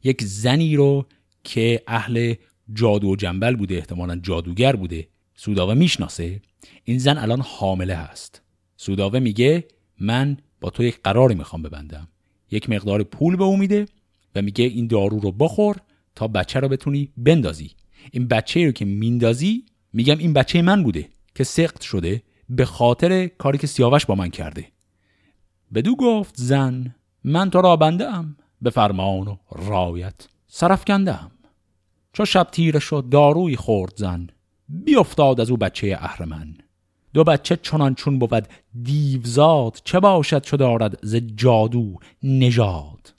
یک 0.03 0.23
زنی 0.23 0.75
رو 0.75 1.05
که 1.43 1.83
اهل 1.87 2.33
جادو 2.73 3.11
و 3.11 3.15
جنبل 3.15 3.55
بوده 3.55 3.75
احتمالا 3.75 4.15
جادوگر 4.15 4.75
بوده 4.75 5.07
سوداوه 5.35 5.73
می‌شناسه. 5.73 6.41
این 6.83 6.97
زن 6.97 7.17
الان 7.17 7.41
حامله 7.41 7.95
هست. 7.95 8.41
سوداوه 8.77 9.19
میگه 9.19 9.67
من 9.99 10.37
با 10.61 10.69
تو 10.69 10.83
یک 10.83 10.99
قراری 11.03 11.35
می‌خوام 11.35 11.61
ببندم. 11.61 12.07
یک 12.51 12.69
مقدار 12.69 13.03
پول 13.03 13.35
به 13.35 13.43
او 13.43 13.57
میده 13.57 13.85
و 14.35 14.41
میگه 14.41 14.65
این 14.65 14.87
دارو 14.87 15.19
رو 15.19 15.31
بخور 15.31 15.75
تا 16.15 16.27
بچه 16.27 16.59
رو 16.59 16.67
بتونی 16.67 17.11
بندازی. 17.17 17.71
این 18.11 18.27
بچه 18.27 18.65
رو 18.65 18.71
که 18.71 18.85
میندازی 18.85 19.65
میگم 19.93 20.17
این 20.17 20.33
بچه 20.33 20.61
من 20.61 20.83
بوده 20.83 21.09
که 21.35 21.43
سخت 21.43 21.81
شده 21.81 22.23
به 22.49 22.65
خاطر 22.65 23.27
کاری 23.27 23.57
که 23.57 23.67
سیاوش 23.67 24.05
با 24.05 24.15
من 24.15 24.29
کرده. 24.29 24.67
بدو 25.73 25.95
گفت 25.95 26.35
زن 26.37 26.95
من 27.23 27.49
تو 27.49 27.61
را 27.61 27.75
بنده 27.75 28.07
ام 28.07 28.37
به 28.61 28.69
فرمان 28.69 29.27
و 29.27 29.35
رایت 29.51 30.27
سرفکنده 30.47 31.23
ام 31.23 31.31
چو 32.13 32.25
شب 32.25 32.47
تیره 32.51 32.79
شد 32.79 33.05
داروی 33.11 33.55
خورد 33.55 33.93
زن. 33.95 34.27
بیافتاد 34.69 35.39
از 35.39 35.49
او 35.49 35.57
بچه 35.57 35.97
اهرمن. 35.99 36.57
دو 37.13 37.23
بچه 37.23 37.59
چنان 37.61 37.95
چون 37.95 38.19
بود 38.19 38.47
دیوزاد 38.83 39.81
چه 39.83 39.99
باشد 39.99 40.41
چو 40.41 40.57
دارد 40.57 40.99
ز 41.05 41.15
جادو 41.15 41.99
نژاد. 42.23 43.13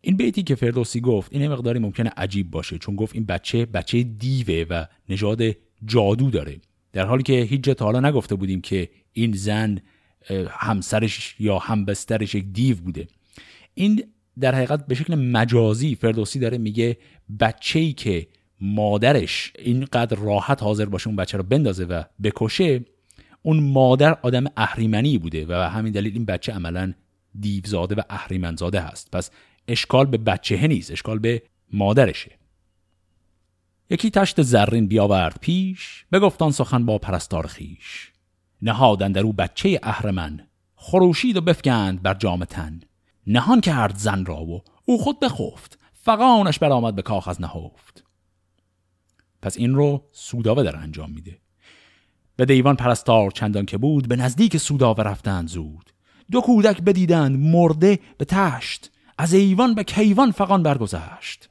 این 0.00 0.16
بیتی 0.16 0.42
که 0.42 0.54
فردوسی 0.54 1.00
گفت 1.00 1.32
این 1.32 1.48
مقداری 1.48 1.78
ممکنه 1.78 2.10
عجیب 2.16 2.50
باشه 2.50 2.78
چون 2.78 2.96
گفت 2.96 3.14
این 3.14 3.24
بچه 3.24 3.66
بچه 3.66 4.02
دیوه 4.02 4.64
و 4.70 4.86
نژاد 5.08 5.40
جادو 5.86 6.30
داره. 6.30 6.60
در 6.92 7.06
حالی 7.06 7.22
که 7.22 7.32
هیچ 7.32 7.60
جا 7.60 7.74
تا 7.74 7.84
حالا 7.84 8.08
نگفته 8.08 8.34
بودیم 8.34 8.60
که 8.60 8.88
این 9.12 9.32
زن 9.32 9.78
همسرش 10.48 11.36
یا 11.38 11.58
همبسترش 11.58 12.34
یک 12.34 12.44
دیو 12.44 12.76
بوده. 12.76 13.06
این 13.74 14.04
در 14.40 14.54
حقیقت 14.54 14.86
به 14.86 14.94
شکل 14.94 15.14
مجازی 15.14 15.94
فردوسی 15.94 16.38
داره 16.38 16.58
میگه 16.58 16.96
بچه‌ای 17.40 17.92
که 17.92 18.26
مادرش 18.60 19.52
اینقدر 19.58 20.16
راحت 20.16 20.62
حاضر 20.62 20.84
باشه 20.84 21.08
اون 21.08 21.16
بچه 21.16 21.38
رو 21.38 21.42
بندازه 21.42 21.84
و 21.84 22.02
بکشه 22.22 22.84
اون 23.42 23.60
مادر 23.60 24.18
آدم 24.22 24.44
اهریمنی 24.56 25.18
بوده 25.18 25.46
و 25.46 25.52
همین 25.52 25.92
دلیل 25.92 26.12
این 26.12 26.24
بچه 26.24 26.52
عملا 26.52 26.92
دیوزاده 27.40 27.94
و 27.94 28.00
اهریمنزاده 28.10 28.80
هست. 28.80 29.10
پس 29.10 29.30
اشکال 29.68 30.06
به 30.06 30.18
بچه 30.18 30.66
نیست 30.66 30.90
اشکال 30.90 31.18
به 31.18 31.42
مادرشه. 31.72 32.30
یکی 33.94 34.10
تشت 34.10 34.42
زرین 34.42 34.86
بیاورد 34.86 35.38
پیش 35.40 36.04
بگفتان 36.12 36.50
سخن 36.50 36.86
با 36.86 36.98
پرستار 36.98 37.46
خیش 37.46 38.12
نهادن 38.62 39.12
در 39.12 39.20
او 39.20 39.32
بچه 39.32 39.80
اهرمن 39.82 40.40
خروشید 40.76 41.36
و 41.36 41.40
بفکند 41.40 42.02
بر 42.02 42.14
جام 42.14 42.44
تن. 42.44 42.80
نهان 43.26 43.60
کرد 43.60 43.96
زن 43.96 44.24
را 44.24 44.44
و 44.44 44.62
او 44.84 44.98
خود 44.98 45.20
بخفت 45.20 45.78
فقانش 45.92 46.58
برآمد 46.58 46.94
به 46.94 47.02
کاخ 47.02 47.28
از 47.28 47.40
نهفت. 47.40 48.04
پس 49.42 49.56
این 49.56 49.74
رو 49.74 50.04
سوداوه 50.12 50.62
در 50.62 50.76
انجام 50.76 51.10
میده. 51.10 51.38
به 52.36 52.44
دیوان 52.44 52.76
پرستار 52.76 53.30
چندان 53.30 53.66
که 53.66 53.78
بود 53.78 54.08
به 54.08 54.16
نزدیک 54.16 54.56
سوداوه 54.56 55.04
رفتند 55.04 55.48
زود. 55.48 55.90
دو 56.30 56.40
کودک 56.40 56.82
بدیدند 56.82 57.38
مرده 57.38 57.98
به 58.18 58.24
تشت 58.24 58.90
از 59.18 59.34
ایوان 59.34 59.74
به 59.74 59.84
کیوان 59.84 60.30
فقان 60.30 60.62
برگذشت. 60.62 61.48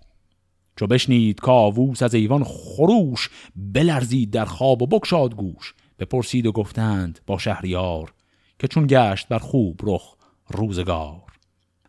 چو 0.76 0.88
بشنید 0.88 1.40
کاووس 1.40 2.04
از 2.04 2.14
ایوان 2.14 2.44
خروش 2.44 3.30
بلرزید 3.56 4.32
در 4.32 4.46
خواب 4.46 4.82
و 4.82 4.88
بکشاد 4.88 5.36
گوش. 5.36 5.74
بپرسید 6.00 6.46
و 6.46 6.52
گفتند 6.52 7.20
با 7.28 7.38
شهریار 7.38 8.14
که 8.60 8.68
چون 8.68 8.88
گشت 8.88 9.28
بر 9.28 9.38
خوب 9.38 9.80
رخ 9.84 10.16
روزگار. 10.50 11.22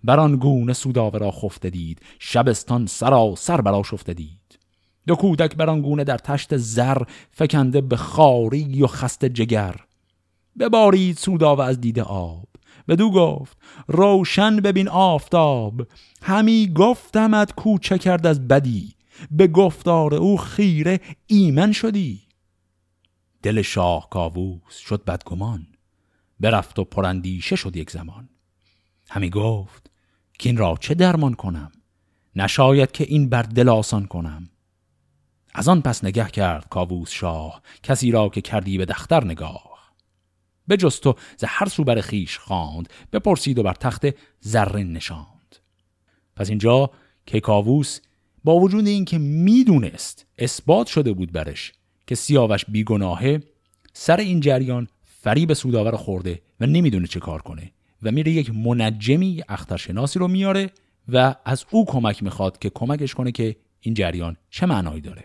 بر 0.05 0.21
آن 0.21 0.37
گونه 0.37 0.73
سوداوه 0.73 1.19
را 1.19 1.31
خفته 1.31 1.71
دید 1.71 2.01
شبستان 2.19 2.87
سرا 2.87 3.35
سر 3.37 3.61
برا 3.61 3.83
شفته 3.83 4.15
دید. 4.15 4.59
دو 5.07 5.15
کودک 5.15 5.57
بر 5.57 5.71
آن 5.71 5.83
گونه 5.83 6.05
در 6.05 6.19
تشت 6.19 6.57
زر 6.57 7.03
فکنده 7.31 7.81
به 7.81 7.97
خاری 7.97 8.83
و 8.83 8.87
خسته 8.87 9.29
جگر. 9.29 9.77
ببارید 10.59 11.17
سوداوه 11.17 11.65
از 11.65 11.81
دیده 11.81 12.03
آب. 12.03 12.49
بدو 12.89 13.11
گفت 13.11 13.57
روشن 13.89 14.57
ببین 14.57 14.89
آفتاب 14.89 15.87
همی 16.23 16.73
گفتمت 16.75 17.53
کوچه 17.53 17.99
کرد 17.99 18.27
از 18.27 18.49
بدی 18.49 18.95
به 19.31 19.47
گفتار 19.47 20.15
او 20.15 20.37
خیره 20.37 21.01
ایمن 21.27 21.73
شدی. 21.73 22.23
دل 23.43 23.63
شاه 23.63 24.09
کاووس 24.11 24.77
شد 24.77 25.05
بدگمان 25.05 25.67
برفت 26.41 26.79
و 26.79 26.85
پرندیشه 26.85 27.57
شد 27.57 27.77
یک 27.77 27.91
زمان. 27.91 28.29
همی 29.11 29.31
گفت 29.31 29.91
که 30.39 30.49
این 30.49 30.59
را 30.59 30.77
چه 30.81 30.95
درمان 30.95 31.35
کنم؟ 31.35 31.73
نشاید 32.37 32.93
که 32.93 33.05
این 33.05 33.29
بر 33.29 33.43
دل 33.43 33.69
آسان 33.69 34.07
کنم. 34.07 34.51
از 35.55 35.69
آن 35.69 35.83
پس 35.83 36.05
نگه 36.05 36.29
کرد 36.29 36.69
کاووس 36.69 37.11
شاه 37.11 37.63
کسی 37.83 38.11
را 38.11 38.29
که 38.29 38.41
کردی 38.41 38.79
به 38.79 38.85
دختر 38.85 39.25
نگاه. 39.25 39.74
به 40.67 40.77
جستو 40.77 41.15
ز 41.37 41.45
هر 41.47 41.69
سو 41.69 41.85
بر 41.85 42.01
خیش 42.01 42.39
خواند 42.39 42.89
بپرسید 43.13 43.59
و 43.59 43.63
بر 43.63 43.75
تخت 43.75 44.07
زرین 44.41 44.93
نشاند. 44.93 45.57
پس 46.37 46.49
اینجا 46.49 46.91
که 47.27 47.41
کاووس 47.41 48.01
با 48.45 48.61
وجود 48.61 48.87
اینکه 48.87 49.19
می‌دونست 49.19 50.27
اثبات 50.39 50.87
شده 50.87 51.13
بود 51.13 51.33
برش 51.33 51.73
که 52.07 52.15
سیاوش 52.15 52.65
بیگناهه 52.65 53.41
سر 53.93 54.17
این 54.17 54.41
جریان 54.41 54.89
فریب 55.03 55.53
سوداور 55.53 55.97
خورده 55.97 56.43
و 56.61 56.67
نمی‌دونه 56.67 57.07
چه 57.07 57.21
کار 57.21 57.43
کنه 57.43 57.73
و 58.03 58.11
میره 58.11 58.33
یک 58.33 58.51
منجمی 58.55 59.43
اخترشناسی 59.49 60.19
رو 60.19 60.29
میاره 60.29 60.71
و 61.09 61.35
از 61.45 61.65
او 61.71 61.85
کمک 61.87 62.23
می‌خواد 62.23 62.59
که 62.59 62.71
کمکش 62.71 63.15
کنه 63.15 63.33
که 63.33 63.57
این 63.81 63.95
جریان 63.95 64.37
چه 64.51 64.67
معنایی 64.67 65.01
داره. 65.01 65.25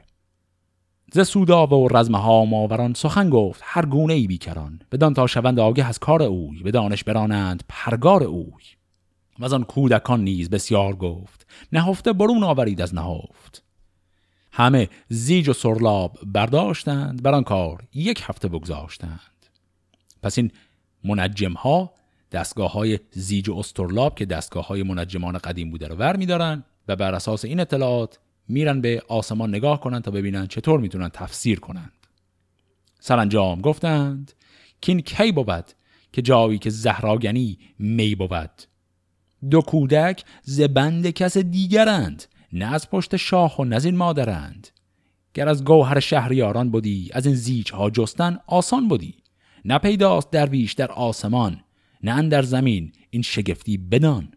ز 1.12 1.20
سوداوه 1.20 1.78
و 1.78 1.98
رزمه 1.98 2.18
ها 2.18 2.46
ماوران 2.46 2.94
سخن 2.94 3.30
گفت 3.30 3.62
هر 3.64 3.86
گونه 3.86 4.14
ای 4.14 4.28
بیکران. 4.28 4.80
بدان 4.92 5.14
تا 5.14 5.28
شوند 5.28 5.60
آگه 5.60 5.86
از 5.86 6.00
کار 6.00 6.24
اوی 6.24 6.64
به 6.64 6.72
دانش 6.72 7.04
برانند 7.04 7.64
پرگار 7.70 8.24
اوی. 8.24 8.64
و 9.40 9.46
از 9.46 9.54
آن 9.54 9.64
کودکان 9.64 10.24
نیز 10.24 10.50
بسیار 10.50 10.96
گفت 10.96 11.48
نهفته 11.72 12.14
برون 12.14 12.44
آورید 12.44 12.82
از 12.82 12.96
نهفت. 12.96 13.64
همه 14.52 14.90
زیج 15.08 15.50
و 15.50 15.54
سرلاب 15.54 16.18
برداشتند 16.26 17.24
بر 17.24 17.34
آن 17.34 17.44
کار 17.44 17.84
یک 17.94 18.24
هفته 18.26 18.48
بگذاشتند. 18.48 19.46
پس 20.24 20.38
این 20.38 20.52
منجم 21.04 21.54
ها 21.54 21.94
دستگاه 22.32 22.72
های 22.72 23.00
زیج 23.12 23.50
و 23.50 23.56
استرلاب 23.58 24.16
که 24.16 24.26
دستگاه 24.26 24.68
های 24.68 24.84
منجمان 24.84 25.38
قدیم 25.38 25.72
بوده 25.72 25.88
رو 25.88 25.96
ور 25.96 26.16
میدارن 26.16 26.64
و 26.88 26.96
بر 26.96 27.16
اساس 27.16 27.46
این 27.46 27.60
اطلاعات 27.60 28.20
میرن 28.50 28.82
به 28.82 29.04
آسمان 29.08 29.50
نگاه 29.50 29.80
کنند 29.80 30.04
تا 30.04 30.12
ببینن 30.12 30.48
چطور 30.48 30.80
می‌تونن 30.80 31.10
تفسیر 31.10 31.60
کنند. 31.60 31.92
سرانجام 33.00 33.62
گفتند 33.62 34.34
که 34.82 34.92
این 34.92 35.02
کی 35.02 35.32
بود 35.32 35.66
که 36.14 36.22
جایی 36.22 36.58
که 36.58 36.70
زهراگنی 36.70 37.60
می 37.80 38.16
بود؟ 38.16 38.52
دو 39.50 39.62
کودک 39.62 40.24
زبند 40.44 41.10
کس 41.10 41.38
دیگرند 41.38 42.26
نه 42.54 42.74
از 42.74 42.90
پشت 42.90 43.16
شاه 43.16 43.60
و 43.60 43.66
نزین 43.66 43.98
مادرند. 43.98 44.68
گر 45.34 45.50
از 45.50 45.64
گوهر 45.64 46.00
شهریاران 46.00 46.72
بودی 46.72 47.10
از 47.14 47.26
این 47.26 47.36
زیج 47.36 47.72
ها 47.72 47.90
جستن 47.90 48.40
آسان 48.48 48.88
بودی. 48.88 49.16
نه 49.66 49.78
پیداست 49.78 50.32
درویش 50.32 50.74
در 50.74 50.92
آسمان 50.92 51.62
نه 52.04 52.30
در 52.30 52.42
زمین 52.42 52.92
این 53.10 53.22
شگفتی 53.22 53.78
بدان. 53.78 54.32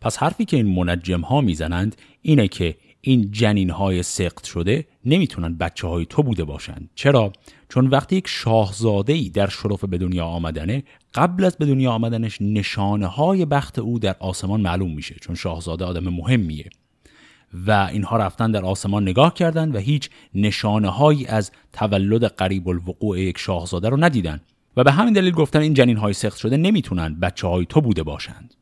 پس 0.00 0.18
حرفی 0.18 0.44
که 0.44 0.56
این 0.56 0.74
منجم 0.74 1.20
ها 1.20 1.40
می‌زنند 1.40 1.96
اینه 2.22 2.48
که 2.48 2.76
این 3.00 3.30
جنین 3.30 3.70
های 3.70 4.02
سقط 4.02 4.44
شده 4.44 4.86
نمی‌تونن 5.04 5.56
بچه 5.56 5.86
های 5.86 6.06
تو 6.06 6.22
بوده 6.22 6.44
باشند 6.44 6.90
چرا؟ 6.94 7.32
چون 7.68 7.86
وقتی 7.86 8.16
یک 8.16 8.28
شاهزاده 8.28 9.12
ای 9.12 9.28
در 9.28 9.48
شرف 9.48 9.84
به 9.84 9.98
دنیا 9.98 10.24
آمدنه 10.24 10.82
قبل 11.14 11.44
از 11.44 11.56
به 11.56 11.66
دنیا 11.66 11.92
آمدنش 11.92 12.38
نشانه 12.40 13.06
های 13.06 13.44
بخت 13.44 13.78
او 13.78 13.98
در 13.98 14.16
آسمان 14.20 14.60
معلوم 14.60 14.94
میشه 14.94 15.14
چون 15.20 15.34
شاهزاده 15.34 15.84
آدم 15.84 16.08
مهمیه. 16.08 16.70
و 17.66 17.88
اینها 17.92 18.16
رفتن 18.16 18.50
در 18.50 18.64
آسمان 18.64 19.02
نگاه 19.02 19.34
کردند 19.34 19.74
و 19.74 19.78
هیچ 19.78 20.10
نشانه 20.34 20.88
هایی 20.88 21.26
از 21.26 21.50
تولد 21.72 22.24
قریب 22.24 22.68
الوقوع 22.68 23.20
یک 23.20 23.38
شاهزاده 23.38 23.88
رو 23.88 24.04
ندیدن. 24.04 24.40
و 24.76 24.84
به 24.84 24.92
همین 24.92 25.12
دلیل 25.12 25.32
گفتن 25.32 25.60
این 25.60 25.74
جنین 25.74 25.96
های 25.96 26.12
سخت 26.12 26.38
شده 26.38 26.56
نمی‌تونن 26.56 27.20
بچه 27.20 27.46
های 27.46 27.66
تو 27.66 27.80
بوده 27.80 28.02
باشند. 28.02 28.54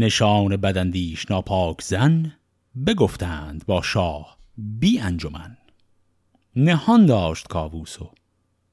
نشان 0.00 0.56
بدندیش 0.56 1.30
ناپاک 1.30 1.82
زن 1.82 2.32
بگفتند 2.86 3.66
با 3.66 3.82
شاه 3.82 4.38
بی 4.56 4.98
انجمن. 4.98 5.56
نهان 6.56 7.06
داشت 7.06 7.48
کاووسو 7.48 8.10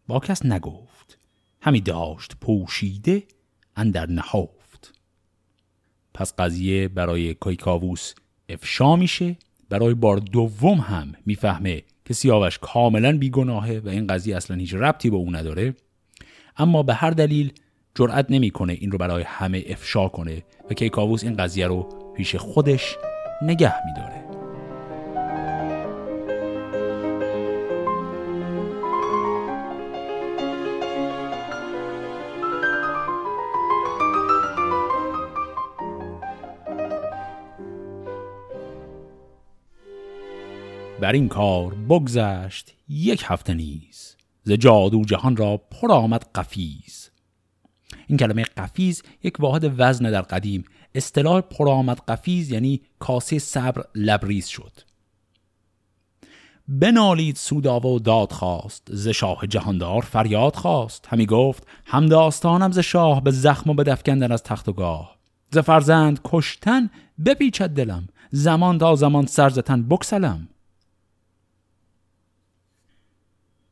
با 0.08 0.20
کس 0.20 0.46
نگفت. 0.46 1.20
همی 1.62 1.82
داشت 1.82 2.36
پوشیده 2.42 3.24
اندر 3.76 4.10
نهفت. 4.10 4.94
پس 6.14 6.34
قضیه 6.36 6.88
برای 6.88 7.34
کاووس 7.34 8.14
افشا 8.50 8.96
میشه. 8.96 9.38
برای 9.70 9.94
بار 9.94 10.18
دوم 10.18 10.80
هم 10.80 11.14
می‌فهمه 11.26 11.84
که 12.06 12.14
سیاوش 12.14 12.58
کاملا 12.58 13.18
بیگناهه 13.18 13.82
و 13.86 13.90
این 13.90 14.08
قضیه 14.08 14.38
اصلا 14.38 14.58
هیچ 14.58 14.74
ربطی 14.74 15.10
به 15.10 15.16
او 15.16 15.36
نداره. 15.36 15.76
اما 16.58 16.84
به 16.84 16.94
هر 16.94 17.12
دلیل 17.12 17.54
جرأت 17.98 18.26
نمی‌کنه 18.30 18.74
این 18.74 18.92
رو 18.92 18.98
برای 18.98 19.24
همه 19.24 19.64
افشا 19.70 20.08
کنه 20.08 20.44
و 20.70 20.74
کیکاووس 20.74 21.24
این 21.24 21.36
قضیه 21.36 21.68
رو 21.68 21.90
پیش 22.16 22.36
خودش 22.36 22.98
نگه 23.42 23.74
میداره. 23.86 24.28
بر 41.02 41.12
این 41.12 41.28
کار 41.28 41.74
بگذشت 41.74 42.74
یک 42.90 43.24
هفته 43.26 43.54
نیز. 43.54 44.16
ز 44.44 44.52
جادو 44.52 45.06
جهان 45.06 45.38
را 45.38 45.58
پر 45.58 45.92
آمد 45.92 46.26
قفیز. 46.36 47.07
این 48.08 48.18
کلمه 48.18 48.44
قفیز 48.44 49.04
یک 49.24 49.40
واحد 49.40 49.74
وزن 49.78 50.12
در 50.12 50.22
قدیم. 50.22 50.64
اصطلاح 50.96 51.42
پرآمد 51.42 52.00
قفیز 52.08 52.52
یعنی 52.52 52.82
کاسه 53.00 53.40
صبر 53.40 53.84
لبریز 53.96 54.48
شد. 54.48 54.72
بنالید 56.68 57.36
سوداوه 57.36 57.90
و 57.90 58.00
داد 58.00 58.32
خواست 58.32 58.88
ز 58.92 59.08
شاه 59.08 59.48
جهاندار 59.48 60.02
فریاد 60.02 60.56
خواست. 60.56 61.08
همی 61.10 61.26
گفت 61.26 61.68
هم 61.86 62.06
داستانم 62.06 62.72
ز 62.72 62.80
شاه 62.80 63.24
به 63.24 63.32
زخم 63.32 63.70
و 63.70 63.74
به 63.74 63.84
دفکندن 63.84 64.32
از 64.32 64.44
تخت 64.44 64.70
و 64.70 64.74
گاه. 64.74 65.18
ز 65.52 65.58
فرزند 65.58 66.20
کشتن 66.24 66.90
بپیچد 67.26 67.70
دلم 67.70 68.08
زمان 68.32 68.78
تا 68.78 68.96
زمان 68.96 69.26
سرزتن 69.26 69.84
بکسلم. 69.84 70.48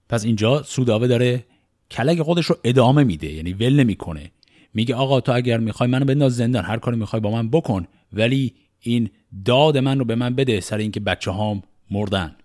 پس 0.10 0.26
اینجا 0.26 0.63
سوداوه 0.63 1.08
داره 1.08 1.45
کلک 1.91 2.21
خودش 2.21 2.45
رو 2.45 2.58
ادامه 2.63 3.04
میده 3.04 3.32
یعنی 3.32 3.54
ول 3.54 3.80
نمی‌کنه. 3.80 4.32
میگه 4.74 4.95
آقا 4.95 5.21
تو 5.21 5.32
اگر 5.32 5.58
می‌خوای 5.58 5.89
منو 5.89 6.06
بنداز 6.06 6.36
زندان 6.36 6.65
هر 6.65 6.78
کاری 6.78 6.98
می‌خوای 6.98 7.19
با 7.19 7.32
من 7.32 7.50
بکن. 7.50 7.88
ولی 8.13 8.54
این 8.80 9.10
داد 9.45 9.78
من 9.78 10.00
رو 10.00 10.06
به 10.06 10.15
من 10.15 10.36
بده 10.36 10.60
سر 10.60 10.78
اینکه 10.78 11.00
بچه 11.00 11.32
هام 11.32 11.62
مردن. 11.91 12.36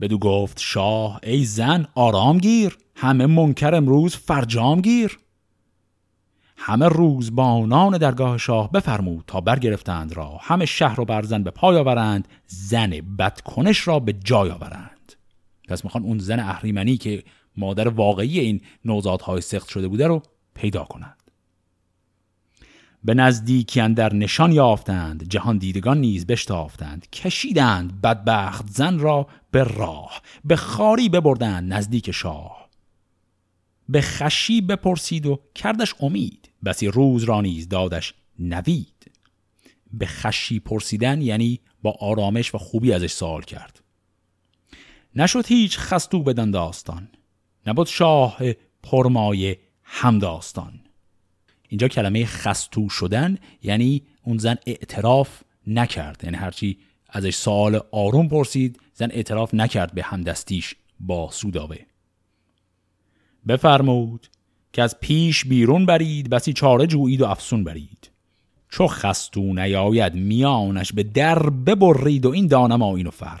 بدو 0.00 0.18
گفت 0.18 0.60
شاه 0.60 1.20
ای 1.22 1.44
زن 1.44 1.86
آرام 1.94 2.38
گیر. 2.38 2.78
همه 2.96 3.26
منکر 3.26 3.74
امروز 3.74 4.16
فرجام 4.16 4.80
گیر. 4.80 5.18
همه 6.56 6.88
روزبانان 6.88 7.98
درگاه 7.98 8.38
شاه 8.38 8.72
بفرمود 8.72 9.24
تا 9.26 9.40
برگرفتند 9.40 10.12
را. 10.12 10.38
همه 10.40 10.66
شهر 10.66 11.00
و 11.00 11.04
برزن 11.04 11.42
به 11.42 11.50
پای 11.50 11.76
آورند 11.76 12.28
زن 12.46 12.90
بدکنش 12.90 13.88
را 13.88 13.98
به 13.98 14.12
جای 14.12 14.50
آورند. 14.50 14.91
پس 15.68 15.84
می‌خوان 15.84 16.04
اون 16.04 16.18
زن 16.18 16.40
اهریمنی 16.40 16.96
که 16.96 17.24
مادر 17.56 17.88
واقعی 17.88 18.38
این 18.40 18.60
نوزادهای 18.84 19.40
سخت 19.40 19.68
شده 19.68 19.88
بوده 19.88 20.06
رو 20.06 20.22
پیدا 20.54 20.84
کنند. 20.84 21.22
به 23.04 23.14
نزدیکی 23.14 23.88
در 23.88 24.14
نشان 24.14 24.52
یافتند 24.52 25.28
جهان 25.28 25.58
دیدگان 25.58 26.00
نیز 26.00 26.26
بشتافتند 26.26 27.10
کشیدند 27.10 28.00
بدبخت 28.00 28.68
زن 28.70 28.98
را 28.98 29.26
به 29.50 29.64
راه 29.64 30.22
به 30.44 30.56
خاری 30.56 31.08
ببردند 31.08 31.72
نزدیک 31.72 32.10
شاه. 32.10 32.68
به 33.88 34.00
خشی 34.00 34.60
بپرسید 34.60 35.26
و 35.26 35.40
کردش 35.54 35.94
امید 36.00 36.50
بسی 36.64 36.86
روز 36.86 37.24
را 37.24 37.40
نیز 37.40 37.68
دادش 37.68 38.14
نوید. 38.38 39.10
به 39.92 40.06
خشی 40.06 40.60
پرسیدن 40.60 41.22
یعنی 41.22 41.60
با 41.82 41.96
آرامش 42.00 42.54
و 42.54 42.58
خوبی 42.58 42.92
ازش 42.92 43.12
سوال 43.12 43.42
کرد. 43.42 43.81
نشد 45.16 45.46
هیچ 45.46 45.78
خستو 45.78 46.22
بدن 46.22 46.50
داستان. 46.50 47.08
نبود 47.66 47.86
شاه 47.86 48.38
پرمایه 48.82 49.58
همداستان 49.82 50.80
اینجا 51.68 51.88
کلمه 51.88 52.26
خستو 52.26 52.88
شدن 52.88 53.38
یعنی 53.62 54.02
اون 54.22 54.38
زن 54.38 54.56
اعتراف 54.66 55.42
نکرد. 55.66 56.20
یعنی 56.24 56.36
هرچی 56.36 56.78
ازش 57.08 57.34
سوال 57.34 57.80
آروم 57.92 58.28
پرسید 58.28 58.80
زن 58.94 59.08
اعتراف 59.10 59.54
نکرد 59.54 59.94
به 59.94 60.02
همدستیش 60.02 60.74
با 61.00 61.30
سوداوه. 61.30 61.76
بفرمود 63.48 64.26
که 64.72 64.82
از 64.82 65.00
پیش 65.00 65.44
بیرون 65.44 65.86
برید 65.86 66.30
بسی 66.30 66.52
چاره 66.52 66.86
جویید 66.86 67.20
و 67.20 67.26
افسون 67.26 67.64
برید. 67.64 68.10
چو 68.68 68.86
خستو 68.86 69.40
نیاید 69.40 70.14
میانش 70.14 70.92
به 70.92 71.02
در 71.02 71.50
ببرید 71.50 72.26
و 72.26 72.30
این 72.30 72.46
دانم 72.46 72.82
اینو 72.82 73.10
فر. 73.10 73.40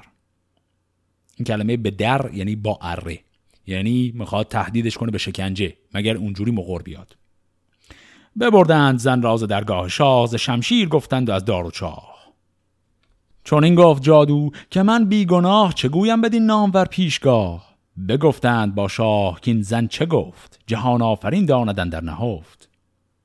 این 1.36 1.44
کلمه 1.44 1.76
به 1.76 1.90
در 1.90 2.30
یعنی 2.34 2.56
با 2.56 2.78
اره 2.82 3.20
یعنی 3.66 4.12
می‌خواد 4.14 4.48
تهدیدش 4.48 4.98
کنه 4.98 5.10
به 5.10 5.18
شکنجه 5.18 5.76
مگر 5.94 6.16
اونجوری 6.16 6.50
مقر 6.50 6.82
بیاد. 6.82 7.16
ببردند 8.40 8.98
زن 8.98 9.22
راز 9.22 9.42
درگاه 9.42 9.88
شاه 9.88 10.26
ز 10.26 10.34
شمشیر 10.34 10.88
گفتند 10.88 11.28
و 11.28 11.32
از 11.32 11.44
دار 11.44 11.66
و 11.66 11.70
چاه. 11.70 12.12
چون 13.44 13.64
این 13.64 13.74
گفت 13.74 14.02
جادو 14.02 14.50
که 14.70 14.82
من 14.82 15.04
بیگناه 15.04 15.74
چه 15.74 15.88
گویم 15.88 16.20
بدین 16.20 16.46
نامور 16.46 16.84
پیشگاه؟ 16.84 17.72
بگفتند 18.08 18.74
با 18.74 18.88
شاه 18.88 19.40
که 19.40 19.50
این 19.50 19.62
زن 19.62 19.86
چه 19.86 20.06
گفت؟ 20.06 20.60
جهان 20.66 21.02
آفرین 21.02 21.46
داندن 21.46 21.88
در 21.88 22.00
نهفت. 22.00 22.68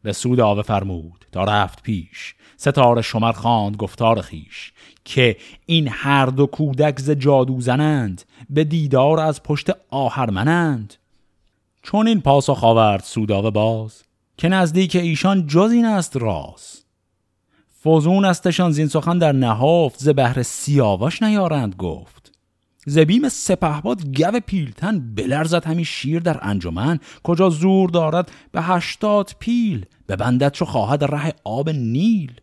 به 0.03 0.13
سود 0.13 0.39
آوه 0.39 0.61
فرمود 0.61 1.25
تا 1.31 1.43
رفت 1.43 1.83
پیش 1.83 2.35
ستاره 2.57 3.01
شمر 3.01 3.31
خواند 3.31 3.75
گفتار 3.75 4.21
خیش 4.21 4.73
که 5.07 5.37
این 5.65 5.87
هر 5.91 6.25
دو 6.25 6.45
کودک 6.45 6.99
ز 6.99 7.09
جادو 7.11 7.61
زنند 7.61 8.23
به 8.49 8.63
دیدار 8.63 9.19
از 9.19 9.43
پشت 9.43 9.69
آهرمنند. 9.89 10.93
چون 11.83 12.07
این 12.07 12.21
پاسخ 12.21 12.63
آورد 12.63 13.03
سوداوه 13.03 13.49
باز 13.49 14.03
که 14.37 14.49
نزدیک 14.49 14.95
ایشان 14.95 15.47
جز 15.47 15.71
این 15.71 15.85
است 15.85 16.17
راز. 16.17 16.83
فوزون 17.67 18.25
استشان 18.25 18.71
زین 18.71 18.87
سخن 18.87 19.17
در 19.17 19.31
نهافت 19.31 19.99
ز 19.99 20.09
بهر 20.09 20.43
سیاوش 20.43 21.23
نیارند 21.23 21.75
گفت. 21.75 22.31
زبیم 22.85 23.29
سپهباد 23.29 24.17
گو 24.17 24.39
پیلتن 24.39 25.15
بلرزد 25.15 25.65
همی 25.65 25.85
شیر 25.85 26.19
در 26.19 26.39
انجمن. 26.41 26.99
کجا 27.23 27.49
زور 27.49 27.89
دارد 27.89 28.31
به 28.51 28.61
هشتاد 28.61 29.31
پیل 29.39 29.85
ببندد 30.09 30.51
چو 30.51 30.65
خواهد 30.65 31.03
ره 31.03 31.33
آب 31.43 31.69
نیل. 31.69 32.41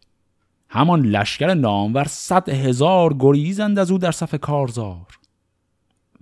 همان 0.75 1.07
لشکر 1.07 1.55
نامور 1.55 2.05
صد 2.05 2.49
هزار 2.49 3.17
گریزند 3.19 3.79
از 3.79 3.91
او 3.91 3.99
در 3.99 4.13
صف 4.13 4.35
کارزار. 4.35 5.07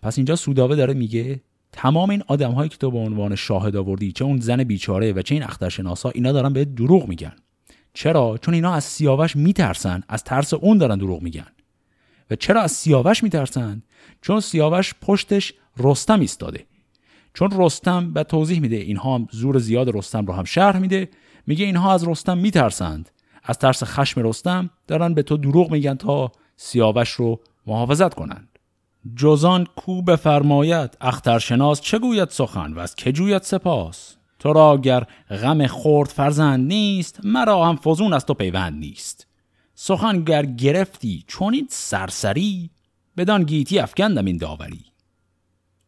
پس 0.02 0.18
اینجا 0.18 0.36
سوداوه 0.36 0.76
داره 0.76 0.94
میگه 0.94 1.40
تمام 1.72 2.10
این 2.10 2.22
آدم 2.26 2.52
هایی 2.52 2.68
که 2.68 2.76
تو 2.76 2.90
به 2.90 2.98
عنوان 2.98 3.34
شاهد 3.34 3.76
آوردی 3.76 4.12
چه 4.12 4.24
اون 4.24 4.40
زن 4.40 4.64
بیچاره 4.64 5.12
و 5.12 5.22
چه 5.22 5.34
این 5.34 5.44
اخترشناسا 5.44 6.10
اینا 6.10 6.32
دارن 6.32 6.52
به 6.52 6.64
دروغ 6.64 7.08
میگن. 7.08 7.32
چرا؟ 7.94 8.38
چون 8.42 8.54
اینا 8.54 8.74
از 8.74 8.84
سیاوش 8.84 9.36
میترسن 9.36 10.02
از 10.08 10.24
ترس 10.24 10.54
اون 10.54 10.78
دارن 10.78 10.98
دروغ 10.98 11.22
میگن. 11.22 11.46
و 12.30 12.36
چرا 12.36 12.60
از 12.60 12.72
سیاوش 12.72 13.22
میترسن؟ 13.22 13.82
چون 14.22 14.40
سیاوش 14.40 14.94
پشتش 15.02 15.54
رستم 15.78 16.20
ایستاده. 16.20 16.66
چون 17.34 17.50
رستم 17.52 18.12
به 18.12 18.24
توضیح 18.24 18.60
میده 18.60 18.76
اینها 18.76 19.26
زور 19.30 19.58
زیاد 19.58 19.96
رستم 19.96 20.26
رو 20.26 20.34
هم 20.34 20.44
شرح 20.44 20.78
میده 20.78 21.08
میگه 21.46 21.64
اینها 21.64 21.94
از 21.94 22.08
رستم 22.08 22.38
میترسند. 22.38 23.10
از 23.42 23.58
ترس 23.58 23.84
خشم 23.84 24.28
رستم 24.28 24.70
دارن 24.86 25.14
به 25.14 25.22
تو 25.22 25.36
دروغ 25.36 25.70
میگن 25.70 25.94
تا 25.94 26.32
سیاوش 26.56 27.10
رو 27.10 27.40
محافظت 27.66 28.14
کنند 28.14 28.48
جزان 29.16 29.66
کو 29.76 30.02
بفرماید 30.02 30.96
اخترشناس 31.00 31.80
چه 31.80 31.98
گوید 31.98 32.28
سخن 32.28 32.72
و 32.72 32.78
از 32.78 32.94
که 32.94 33.12
جوید 33.12 33.42
سپاس؟ 33.42 34.16
تو 34.38 34.52
را 34.52 34.72
اگر 34.72 35.06
غم 35.30 35.66
خورد 35.66 36.08
فرزند 36.08 36.68
نیست 36.68 37.20
مرا 37.24 37.64
هم 37.64 37.76
فزون 37.76 38.12
از 38.12 38.26
تو 38.26 38.34
پیوند 38.34 38.78
نیست. 38.78 39.26
سخن 39.74 40.24
گر 40.24 40.46
گرفتی 40.46 41.24
چون 41.26 41.54
این 41.54 41.66
سرسری 41.70 42.70
بدان 43.16 43.42
گیتی 43.42 43.78
افکندم 43.78 44.24
این 44.24 44.36
داوری. 44.36 44.84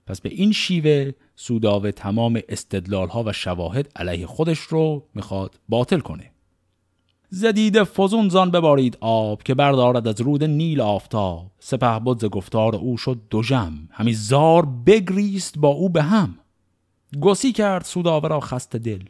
پس 0.07 0.21
به 0.21 0.29
این 0.29 0.53
شیوه 0.53 1.13
سوداوه 1.37 1.93
تمام 1.93 2.41
استدلال 2.49 3.09
ها 3.09 3.23
و 3.27 3.33
شواهد 3.33 3.93
علیه 3.97 4.27
خودش 4.27 4.59
رو 4.59 5.09
می‌خواد 5.15 5.61
باطل 5.69 6.01
کنه. 6.01 6.34
زدید 7.35 7.85
فزون 7.85 8.29
زان 8.29 8.51
ببارید 8.51 8.99
آب 9.01 9.43
که 9.43 9.55
بردارد 9.55 10.09
از 10.09 10.21
رود 10.21 10.45
نیل 10.45 10.81
آفتاب. 10.81 11.51
سپه 11.59 11.99
بود 11.99 12.21
ز 12.21 12.25
گفتار 12.25 12.77
او 12.77 12.97
شد 12.97 13.21
دو 13.31 13.43
جم. 13.43 13.73
همی 13.91 14.15
زار 14.15 14.67
بگریست 14.67 15.59
با 15.59 15.69
او 15.69 15.89
به 15.89 16.03
هم. 16.03 16.39
گسی 17.21 17.53
کرد 17.53 17.85
سوداوه 17.85 18.29
را 18.29 18.41
خسته 18.41 18.79
دل. 18.79 19.03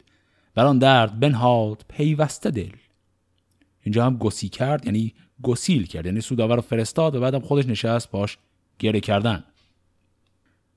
بران 0.55 0.77
درد 0.77 1.19
بنهاد 1.19 1.85
پیوسته 1.87 2.51
دل. 2.51 2.71
اینجا 3.83 4.05
هم 4.05 4.17
گسی 4.17 4.49
کرد 4.49 4.85
یعنی 4.85 5.13
گسیل 5.43 5.85
کرد. 5.85 6.05
یعنی 6.05 6.21
سوداوه 6.21 6.55
را 6.55 6.61
فرستاد 6.61 7.15
و 7.15 7.19
بعدم 7.19 7.39
خودش 7.39 7.65
نشست 7.65 8.11
باش 8.11 8.37
گره 8.79 8.99
کردن. 8.99 9.43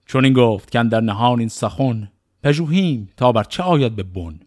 چون 0.06 0.24
این 0.24 0.34
گفت 0.34 0.70
که 0.70 0.82
در 0.82 1.00
نهان 1.00 1.38
این 1.38 1.48
سخن 1.48 2.10
پژوهیم 2.42 3.08
تا 3.16 3.32
بر 3.32 3.44
چه 3.44 3.62
آید 3.62 3.96
به 3.96 4.02
بن. 4.02 4.40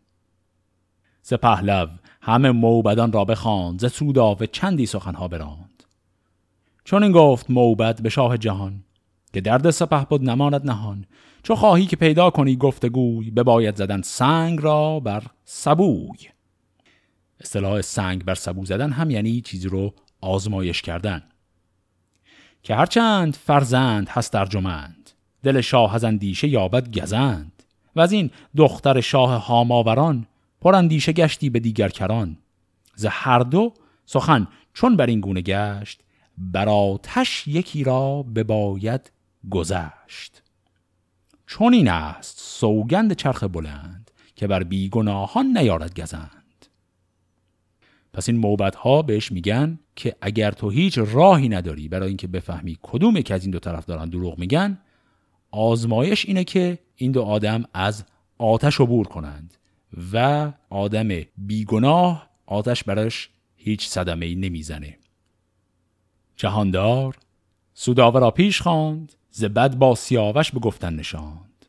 سپهلو 1.21 1.87
همه 2.21 2.51
موبدان 2.51 3.11
را 3.11 3.25
بخواند 3.25 3.79
ز 3.79 3.91
سوداوه 3.91 4.47
چندی 4.47 4.85
سخنها 4.85 5.27
براند. 5.27 5.83
چون 6.83 7.03
این 7.03 7.11
گفت 7.11 7.49
موبد 7.49 8.01
به 8.01 8.09
شاه 8.09 8.37
جهان 8.37 8.83
که 9.33 9.41
درد 9.41 9.69
سپه 9.69 10.05
بود 10.05 10.29
نماند 10.29 10.65
نهان. 10.65 11.05
چو 11.43 11.55
خواهی 11.55 11.85
که 11.85 11.95
پیدا 11.95 12.29
کنی 12.29 12.55
گفتگوی 12.55 13.31
بباید 13.31 13.75
زدن 13.75 14.01
سنگ 14.01 14.61
را 14.61 14.99
بر 14.99 15.23
سبوی. 15.45 16.19
اصطلاح 17.39 17.81
سنگ 17.81 18.25
بر 18.25 18.35
سبو 18.35 18.65
زدن 18.65 18.91
هم 18.91 19.09
یعنی 19.09 19.41
چیزی 19.41 19.67
رو 19.67 19.93
آزمایش 20.21 20.81
کردن. 20.81 21.23
که 22.63 22.75
هرچند 22.75 23.35
فرزند 23.35 24.09
هست 24.09 24.35
ارجمند 24.35 25.09
دل 25.43 25.61
شاه 25.61 25.95
از 25.95 26.03
اندیشه 26.03 26.47
یابد 26.47 26.99
گزند. 26.99 27.63
و 27.95 28.01
از 28.01 28.11
این 28.11 28.31
دختر 28.57 29.01
شاه 29.01 29.45
هاماوران 29.45 30.27
پراندیشه 30.61 31.11
گشتی 31.11 31.49
به 31.49 31.59
دیگر 31.59 31.89
کران. 31.89 32.37
ز 32.95 33.05
هر 33.09 33.39
دو 33.39 33.73
سخن 34.05 34.47
چون 34.73 34.95
بر 34.95 35.05
این 35.05 35.19
گونه 35.19 35.41
گشت 35.41 35.99
بر 36.37 36.69
آتش 36.69 37.47
یکی 37.47 37.83
را 37.83 38.23
بباید 38.23 39.11
گذشت. 39.51 40.43
چون 41.47 41.73
این 41.73 41.87
است 41.87 42.39
سوگند 42.39 43.13
چرخ 43.13 43.43
بلند 43.43 44.11
که 44.35 44.47
بر 44.47 44.63
بیگناهان 44.63 45.57
نیارد 45.57 45.99
گزند. 45.99 46.65
پس 48.13 48.29
این 48.29 48.37
موبت 48.37 48.75
ها 48.75 49.01
بهش 49.01 49.31
میگن 49.31 49.79
که 49.95 50.15
اگر 50.21 50.51
تو 50.51 50.69
هیچ 50.69 50.97
راهی 50.97 51.49
نداری 51.49 51.87
برای 51.87 52.07
اینکه 52.07 52.27
بفهمی 52.27 52.77
کدوم 52.81 53.21
که 53.21 53.33
از 53.33 53.41
این 53.41 53.51
دو 53.51 53.59
طرف 53.59 53.85
دارن 53.85 54.09
دروغ 54.09 54.39
میگن 54.39 54.77
آزمایش 55.51 56.25
اینه 56.25 56.43
که 56.43 56.79
این 56.95 57.11
دو 57.11 57.21
آدم 57.21 57.63
از 57.73 58.03
آتش 58.37 58.81
عبور 58.81 59.07
کنند. 59.07 59.57
و 60.13 60.51
آدم 60.69 61.09
بیگناه 61.37 62.29
آتش 62.45 62.83
برش 62.83 63.29
هیچ 63.55 63.87
صدمه 63.87 64.25
ای 64.25 64.35
نمی‌زنه. 64.35 64.97
جهاندار 66.35 67.17
سوداوه 67.73 68.19
را 68.19 68.31
پیش 68.31 68.61
خواند 68.61 69.13
ز 69.31 69.43
بد 69.43 69.75
با 69.75 69.95
سیاوش 69.95 70.51
به 70.51 70.59
گفتن 70.59 70.95
نشاند. 70.95 71.65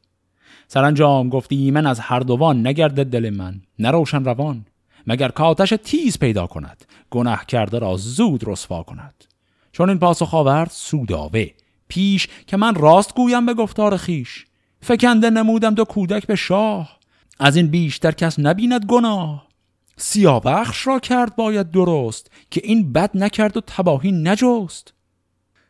سرانجام 0.69 1.29
گفتی 1.29 1.71
من 1.71 1.87
از 1.87 2.01
هر 2.01 2.21
دوان 2.21 2.67
نگرده 2.67 3.05
دل 3.05 3.31
من 3.31 3.61
نروشن 3.79 4.25
روان 4.25 4.67
مگر 5.07 5.29
کاتش 5.29 5.75
تیز 5.85 6.19
پیدا 6.19 6.47
کند 6.47 6.85
گناه 7.11 7.47
کرده 7.47 7.79
را 7.79 7.97
زود 7.97 8.45
رسوا 8.47 8.83
کند. 8.83 9.25
چون 9.73 9.89
این 9.89 9.99
پاسخ 9.99 10.35
آورد 10.35 10.71
سوداوه 10.71 11.47
پیش 11.89 12.29
که 12.47 12.57
من 12.57 12.75
راست 12.75 13.15
گویم 13.15 13.47
به 13.47 13.55
گفتار 13.55 13.97
خیش 13.97 14.47
فکنده 14.81 15.31
نمودم 15.31 15.75
دو 15.75 15.85
کودک 15.85 16.27
به 16.27 16.37
شاه. 16.37 16.99
از 17.39 17.57
این 17.57 17.67
بیشتر 17.67 18.11
کس 18.11 18.39
نبیند 18.39 18.85
گناه. 18.85 19.49
سیاوخش 19.97 20.87
را 20.87 20.99
کرد 20.99 21.37
باید 21.37 21.71
درست 21.71 22.31
که 22.51 22.61
این 22.65 22.93
بد 22.93 23.11
نکرد 23.15 23.57
و 23.57 23.61
تباهی 23.61 24.13
نجست. 24.13 24.95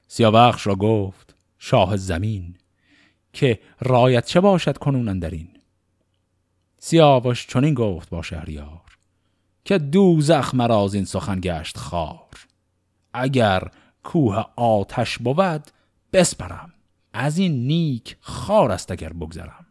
سیاوخش 0.09 0.67
را 0.67 0.75
گفت 0.75 1.35
شاه 1.59 1.97
زمین 1.97 2.57
که 3.33 3.61
رایت 3.81 4.27
چه 4.27 4.41
باشد 4.41 4.79
کنون 4.79 5.19
در 5.19 5.31
این 5.31 5.49
سیاوش 6.79 7.47
چنین 7.47 7.75
گفت 7.75 8.11
با 8.11 8.23
شهریار 8.23 8.81
که 9.65 9.79
دوزخ 9.79 10.55
مرا 10.55 10.91
این 10.93 11.05
سخن 11.05 11.41
گشت 11.41 11.77
خار 11.79 12.47
اگر 13.15 13.69
کوه 14.03 14.45
آتش 14.57 15.19
بود 15.19 15.71
بسپرم. 16.13 16.73
از 17.13 17.39
این 17.39 17.67
نیک 17.67 18.17
خار 18.21 18.73
است 18.73 18.91
اگر 18.91 19.13
بگذرم. 19.13 19.67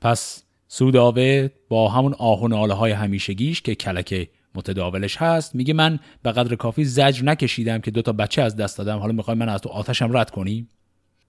پس 0.00 0.42
سوداوه 0.68 1.48
با 1.68 1.88
همون 1.88 2.14
آه 2.14 2.76
های 2.76 2.92
همیشگیش 2.92 3.62
که 3.62 3.74
کلک 3.74 4.28
متداولش 4.54 5.16
هست 5.16 5.54
میگه 5.54 5.74
من 5.74 5.98
به 6.22 6.32
قدر 6.32 6.54
کافی 6.54 6.84
زجر 6.84 7.24
نکشیدم 7.24 7.78
که 7.78 7.90
دو 7.90 8.02
تا 8.02 8.12
بچه 8.12 8.42
از 8.42 8.56
دست 8.56 8.78
دادم. 8.78 8.98
حالا 8.98 9.12
می‌خوای 9.12 9.36
من 9.36 9.48
از 9.48 9.60
تو 9.60 9.68
آتشم 9.68 10.16
رد 10.16 10.30
کنی؟ 10.30 10.66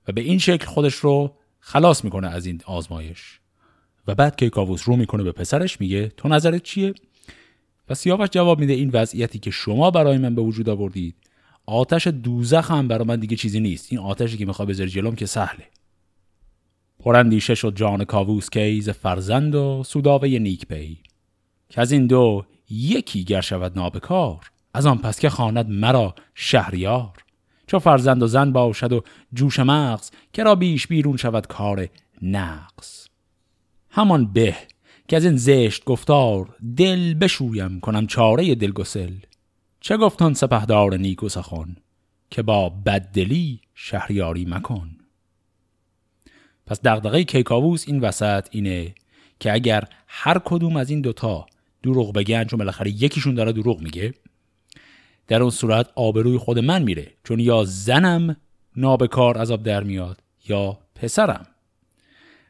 و 0.08 0.12
به 0.12 0.21
این 0.21 0.39
شکل 0.39 0.65
خودش 0.65 0.93
رو 0.93 1.36
خلاص 1.60 2.04
می‌کنه 2.04 2.28
از 2.28 2.45
این 2.45 2.62
آزمایش. 2.65 3.39
و 4.08 4.15
بعد 4.15 4.36
که 4.36 4.49
کاووس 4.49 4.89
رو 4.89 4.95
می‌کنه 4.95 5.23
به 5.23 5.32
پسرش 5.32 5.82
میگه 5.82 6.08
تو 6.08 6.28
نظرت 6.28 6.63
چیه؟ 6.63 6.93
و 7.89 7.93
سیاوش 7.93 8.30
جواب 8.30 8.60
میده 8.60 8.73
این 8.73 8.89
وضعیتی 8.93 9.39
که 9.39 9.52
شما 9.52 9.91
برای 9.91 10.17
من 10.17 10.36
به 10.36 10.41
وجود 10.41 10.69
آوردید 10.69 11.15
آتش 11.65 12.08
دوزخ 12.08 12.71
هم 12.71 12.88
برای 12.88 13.08
من 13.08 13.19
دیگه 13.19 13.36
چیزی 13.36 13.60
نیست. 13.60 13.88
این 13.89 14.02
آتشی 14.02 14.38
که 14.38 14.45
می‌خوای 14.45 14.67
بذاری 14.67 14.89
جلوم 14.89 15.15
که 15.15 15.25
سهله. 15.25 15.65
پرندیشه 17.00 17.56
شد 17.56 17.76
جان 17.76 18.04
کاووس 18.04 18.50
کیز 18.50 18.90
فرزند 18.90 19.56
و 19.56 19.84
سوداوه 19.86 20.28
نیک 20.28 20.68
پی. 20.68 20.98
که 21.70 21.82
از 21.82 21.92
این 21.92 22.08
دو 22.08 22.46
یکی 22.70 23.24
گر 23.24 23.42
شود 23.42 23.76
نابکار 23.76 24.52
از 24.74 24.86
آن 24.86 24.98
پس 24.98 25.20
که 25.20 25.30
خواند 25.30 25.70
مرا 25.70 26.16
شهریار. 26.36 27.14
چو 27.68 27.80
فرزند 27.80 28.24
و 28.24 28.28
زن 28.28 28.52
باشد 28.52 28.94
و 28.94 29.04
جوش 29.34 29.60
مغز 29.60 30.12
که 30.34 30.44
را 30.44 30.56
بیش 30.56 30.88
بیرون 30.88 31.18
شود 31.18 31.48
کار 31.48 31.88
نقص 32.22 33.08
همان 33.90 34.34
به 34.34 34.56
که 35.08 35.16
از 35.18 35.26
این 35.26 35.38
زشت 35.38 35.86
گفتار 35.86 36.56
دل 36.78 37.14
بشویم 37.14 37.80
کنم 37.80 38.08
چاره 38.08 38.56
دلگسل. 38.56 39.14
چه 39.80 39.98
گفتان 39.98 40.34
سپهدار 40.34 40.98
نیکو 40.98 41.30
سخن 41.30 41.76
که 42.30 42.42
با 42.42 42.70
بددلی 42.70 43.62
شهریاری 43.76 44.46
مکن. 44.46 44.99
پس 46.70 46.80
دغدغه 46.84 47.24
کیکاووس 47.24 47.84
این 47.88 48.00
وسط 48.00 48.48
اینه 48.52 48.96
که 49.40 49.54
اگر 49.54 49.84
هر 50.08 50.40
کدوم 50.46 50.76
از 50.76 50.90
این 50.90 51.02
دوتا 51.02 51.46
دروغ 51.84 52.14
بگن 52.14 52.44
چون 52.44 52.60
بالاخره 52.60 52.92
یکیشون 52.92 53.36
داره 53.36 53.52
دروغ 53.52 53.82
میگه 53.82 54.14
در 55.28 55.42
اون 55.42 55.52
صورت 55.52 55.90
آبروی 55.96 56.38
خود 56.38 56.60
من 56.60 56.84
میره 56.84 57.12
چون 57.24 57.40
یا 57.40 57.64
زنم 57.64 58.38
نابکار 58.76 59.38
عذاب 59.38 59.64
در 59.64 59.84
میاد 59.84 60.22
یا 60.48 60.78
پسرم. 60.96 61.48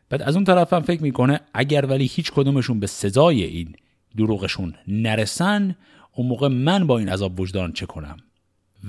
بعد 0.09 0.21
از 0.21 0.35
اون 0.35 0.43
طرف 0.43 0.73
هم 0.73 0.81
فکر 0.81 1.01
می‌کنه 1.01 1.39
اگر 1.53 1.85
ولی 1.85 2.05
هیچ 2.05 2.31
کدومشون 2.31 2.79
به 2.79 2.87
سزای 2.87 3.43
این 3.43 3.75
دروغشون 4.17 4.73
نرسن 4.87 5.75
اون 6.13 6.27
موقع 6.27 6.47
من 6.47 6.87
با 6.87 6.97
این 6.97 7.09
عذاب 7.09 7.39
وجدان 7.39 7.71
چه 7.73 7.85
کنم؟ 7.85 8.17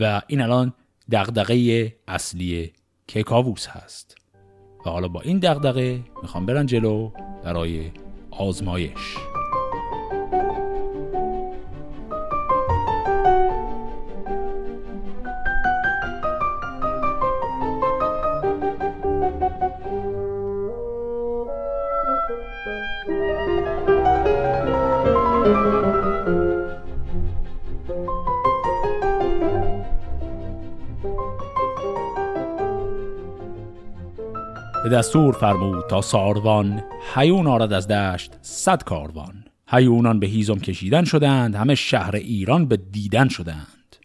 و 0.00 0.22
این 0.26 0.40
الان 0.40 0.72
دغدغه 1.10 1.86
اصلی 2.08 2.72
کیکاووس 3.06 3.66
هست. 3.66 4.19
و 4.86 4.90
حالا 4.90 5.08
با 5.08 5.20
این 5.20 5.38
دغدغه 5.38 6.00
می‌خوام 6.22 6.46
برن 6.46 6.66
جلو 6.66 7.10
برای 7.44 7.90
آزمایش. 8.30 9.16
دستور 35.00 35.32
فرمود 35.32 35.86
تا 35.86 36.00
ساروان 36.00 36.82
هیون 37.14 37.46
آرد 37.46 37.72
از 37.72 37.88
دشت 37.88 38.32
صد 38.42 38.82
کاروان. 38.82 39.44
هیونان 39.68 40.20
به 40.20 40.26
هیزم 40.26 40.58
کشیدن 40.58 41.04
شدند 41.04 41.54
همه 41.54 41.74
شهر 41.74 42.16
ایران 42.16 42.66
به 42.66 42.76
دیدن 42.76 43.28
شدند. 43.28 43.96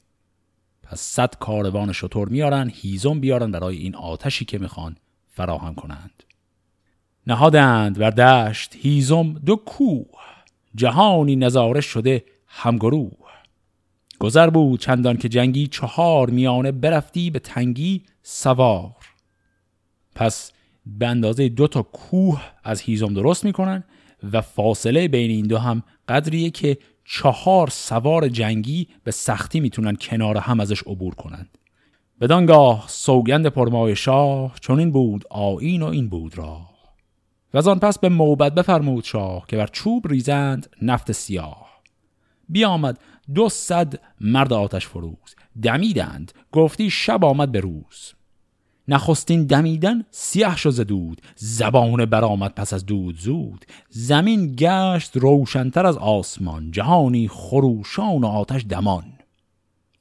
پس 0.83 0.99
صد 0.99 1.35
کاروان 1.39 1.91
شطور 1.91 2.29
میارن 2.29 2.71
هیزم 2.73 3.19
بیارن 3.19 3.51
برای 3.51 3.77
این 3.77 3.95
آتشی 3.95 4.45
که 4.45 4.57
می‌خوان 4.57 4.95
فراهم 5.27 5.75
کنند. 5.75 6.23
نهادند 7.27 7.99
بر 7.99 8.09
دشت 8.09 8.75
هیزم 8.75 9.33
دو 9.33 9.55
کوه 9.55 10.19
جهانی 10.75 11.35
نظاره 11.35 11.81
شده 11.81 12.23
همگروه. 12.47 13.17
گذر 14.19 14.49
بود 14.49 14.79
چندان 14.79 15.17
که 15.17 15.29
جنگی 15.29 15.67
چهار 15.67 16.29
میانه 16.29 16.71
برفتی 16.71 17.29
به 17.29 17.39
تنگی 17.39 18.03
سوار. 18.23 18.95
پس 20.15 20.51
به 20.85 21.07
اندازه 21.07 21.49
دو 21.49 21.67
تا 21.67 21.81
کوه 21.81 22.41
از 22.63 22.81
هیزم 22.81 23.13
درست 23.13 23.45
می‌کنن 23.45 23.83
و 24.31 24.41
فاصله 24.41 25.07
بین 25.07 25.31
این 25.31 25.47
دو 25.47 25.57
هم 25.57 25.83
قدریه 26.07 26.49
که 26.49 26.77
چهار 27.05 27.67
سوار 27.67 28.27
جنگی 28.27 28.87
به 29.03 29.11
سختی 29.11 29.59
می‌تونن 29.59 29.95
کنار 29.95 30.37
هم 30.37 30.59
ازش 30.59 30.83
عبور 30.83 31.15
کنند. 31.15 31.57
بدانگاه 32.21 32.85
سوگند 32.87 33.47
پرمای 33.47 33.95
شاه 33.95 34.55
چون 34.61 34.79
این 34.79 34.91
بود 34.91 35.25
آین 35.29 35.81
و 35.81 35.85
این 35.85 36.09
بود 36.09 36.37
راه 36.37 36.75
و 37.53 37.69
آن 37.69 37.79
پس 37.79 37.99
به 37.99 38.09
موبت 38.09 38.55
بفرمود 38.55 39.03
شاه 39.03 39.45
که 39.47 39.57
بر 39.57 39.67
چوب 39.67 40.07
ریزند 40.07 40.75
نفت 40.81 41.11
سیاه. 41.11 41.81
بیامد 42.49 42.99
دو 43.33 43.49
صد 43.49 43.93
مرد 44.21 44.53
آتش 44.53 44.87
فروز. 44.87 45.35
دمیدند 45.61 46.31
گفتی 46.51 46.89
شب 46.89 47.25
آمد 47.25 47.51
به 47.51 47.59
روز. 47.59 48.13
نخستین 48.87 49.45
دمیدن 49.45 50.03
سیاه 50.11 50.57
شد 50.57 50.81
دود 50.81 51.21
زبان 51.35 52.05
برآمد 52.05 52.53
پس 52.55 52.73
از 52.73 52.85
دود 52.85 53.19
زود. 53.19 53.65
زمین 53.89 54.55
گشت 54.57 55.17
روشنتر 55.17 55.85
از 55.85 55.97
آسمان 55.97 56.71
جهانی 56.71 57.27
خروشان 57.27 58.21
و 58.23 58.27
آتش 58.27 58.65
دمان. 58.69 59.05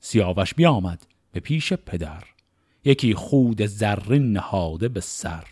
سیاوش 0.00 0.54
بیامد 0.54 1.06
به 1.32 1.40
پیش 1.40 1.72
پدر 1.72 2.22
یکی 2.84 3.14
خود 3.14 3.66
زرین 3.66 4.32
نهاده 4.32 4.88
به 4.88 5.00
سر. 5.00 5.44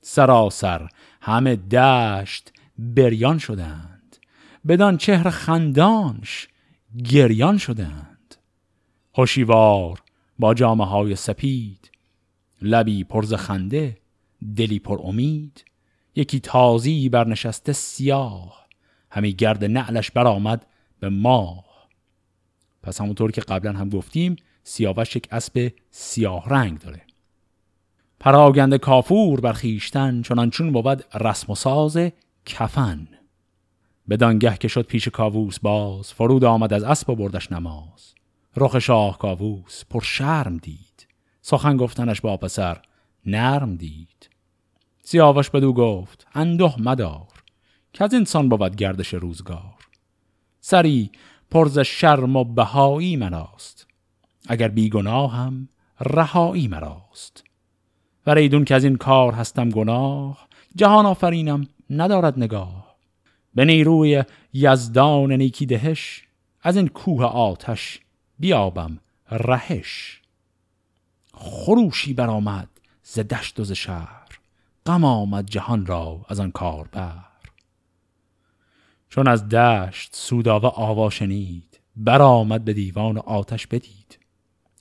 سراسر 0.00 0.88
همه 1.20 1.56
دشت 1.56 2.52
بریان 2.78 3.38
شدند 3.38 4.16
بدان 4.68 4.96
چهر 4.96 5.30
خندانش 5.30 6.48
گریان 7.04 7.58
شدند. 7.58 8.34
هوشیوار 9.14 10.02
با 10.38 10.54
جامعه 10.54 10.86
های 10.86 11.16
سپید 11.16 11.89
لبی 12.62 13.04
پرز 13.04 13.34
خنده 13.34 13.96
دلی 14.56 14.78
پر 14.78 15.00
امید. 15.04 15.64
یکی 16.14 16.40
تازی 16.40 17.08
برنشسته 17.08 17.72
سیاه 17.72 18.66
همی 19.10 19.32
گرد 19.32 19.64
نعلش 19.64 20.10
برآمد 20.10 20.66
به 21.00 21.08
ماه. 21.08 21.64
پس 22.82 23.00
همونطور 23.00 23.30
که 23.30 23.40
قبلا 23.40 23.72
هم 23.72 23.88
گفتیم 23.88 24.36
سیاوش 24.62 25.16
یک 25.16 25.28
اسب 25.30 25.72
سیاه 25.90 26.48
رنگ 26.48 26.78
داره. 26.78 27.02
پراگند 28.20 28.76
کافور 28.76 29.40
بر 29.40 29.52
خیشتن 29.52 30.22
چنان 30.22 30.50
چون 30.50 30.72
بود 30.72 31.04
رسم 31.14 31.52
و 31.52 31.54
ساز 31.54 31.98
کفن. 32.46 33.08
بدانگه 34.08 34.56
که 34.56 34.68
شد 34.68 34.86
پیش 34.86 35.08
کاووس 35.08 35.58
باز 35.58 36.12
فرود 36.12 36.44
آمد 36.44 36.72
از 36.72 36.82
اسب 36.82 37.10
و 37.10 37.16
بردش 37.16 37.52
نماز. 37.52 38.14
رخ 38.56 38.78
شاه 38.78 39.18
کاووس 39.18 39.84
پر 39.90 40.00
شرم 40.00 40.56
دید. 40.56 41.06
سخن 41.42 41.76
گفتنش 41.76 42.20
با 42.20 42.36
پسر 42.36 42.82
نرم 43.26 43.76
دید. 43.76 44.30
سیاوش 45.02 45.50
بدو 45.50 45.72
گفت 45.72 46.26
اندوه 46.34 46.74
مدار 46.78 47.28
که 47.92 48.04
از 48.04 48.14
انسان 48.14 48.48
بود 48.48 48.76
گردش 48.76 49.14
روزگار. 49.14 49.74
سری 50.60 51.10
پرز 51.50 51.78
شرم 51.78 52.36
و 52.36 52.44
بهایی 52.44 53.16
مناست 53.16 53.86
اگر 54.48 54.68
بیگناهم 54.68 55.68
رهایی 56.00 56.68
مراست. 56.68 57.44
و 58.26 58.34
ریدون 58.34 58.64
که 58.64 58.74
از 58.74 58.84
این 58.84 58.96
کار 58.96 59.32
هستم 59.32 59.68
گناه 59.68 60.48
جهان 60.76 61.06
آفرینم 61.06 61.66
ندارد 61.90 62.38
نگاه. 62.38 62.96
به 63.54 63.64
نیروی 63.64 64.24
یزدان 64.52 65.32
نیکی 65.32 65.66
دهش 65.66 66.22
از 66.62 66.76
این 66.76 66.88
کوه 66.88 67.24
آتش 67.24 68.00
بیابم 68.38 68.98
رهش. 69.30 70.19
خروشی 71.42 72.14
برآمد 72.14 72.68
ز 73.02 73.18
دشت 73.18 73.60
و 73.60 73.64
ز 73.64 73.72
شهر. 73.72 74.28
غم 74.86 75.04
آمد 75.04 75.46
جهان 75.46 75.86
را 75.86 76.20
از 76.28 76.40
آن 76.40 76.50
کار 76.50 76.88
بر 76.92 77.24
چون 79.08 79.28
از 79.28 79.48
دشت 79.48 80.16
سوداوه 80.16 80.68
آوا 80.68 81.10
شنید 81.10 81.80
برآمد 81.96 82.64
به 82.64 82.72
دیوان 82.72 83.18
آتش 83.18 83.66
بدید. 83.66 84.18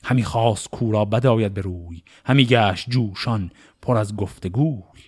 همی 0.03 0.23
خواست 0.23 0.69
کورا 0.69 1.05
بداید 1.05 1.53
به 1.53 1.61
روی 1.61 2.03
همی 2.25 2.45
گشت 2.45 2.89
جوشان 2.89 3.51
پر 3.81 3.97
از 3.97 4.15
گفتگوی. 4.15 5.01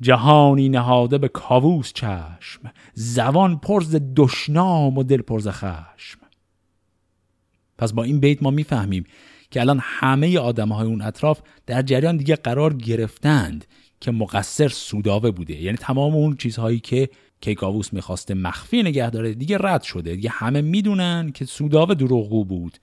جهانی 0.00 0.68
نهاده 0.68 1.18
به 1.18 1.28
کاووس 1.28 1.92
چشم 1.92 2.72
زبان 2.94 3.58
پرز 3.58 3.96
دشنام 4.16 4.98
و 4.98 5.02
دل 5.02 5.22
پرز 5.22 5.48
خشم. 5.48 6.18
پس 7.78 7.92
با 7.92 8.02
این 8.02 8.20
بیت 8.20 8.42
ما 8.42 8.50
می‌فهمیم 8.50 9.04
که 9.50 9.60
الان 9.60 9.80
همه 9.82 10.38
آدم 10.38 10.68
های 10.68 10.86
اون 10.86 11.02
اطراف 11.02 11.40
در 11.66 11.82
جریان 11.82 12.16
دیگه 12.16 12.36
قرار 12.36 12.74
گرفتند 12.74 13.64
که 14.00 14.10
مقصر 14.10 14.68
سوداوه 14.68 15.30
بوده. 15.30 15.62
یعنی 15.62 15.76
تمام 15.76 16.14
اون 16.14 16.36
چیزهایی 16.36 16.80
که 16.80 17.08
کیکاووس 17.40 17.92
می‌خواسته 17.92 18.34
مخفی 18.34 18.82
نگه 18.82 19.10
داره 19.10 19.34
دیگه 19.34 19.58
رد 19.60 19.82
شده. 19.82 20.14
دیگه 20.14 20.30
همه 20.30 20.60
می‌دونن 20.60 21.32
که 21.32 21.44
سوداوه 21.44 21.94
دروغگو 21.94 22.44
بود 22.44 22.78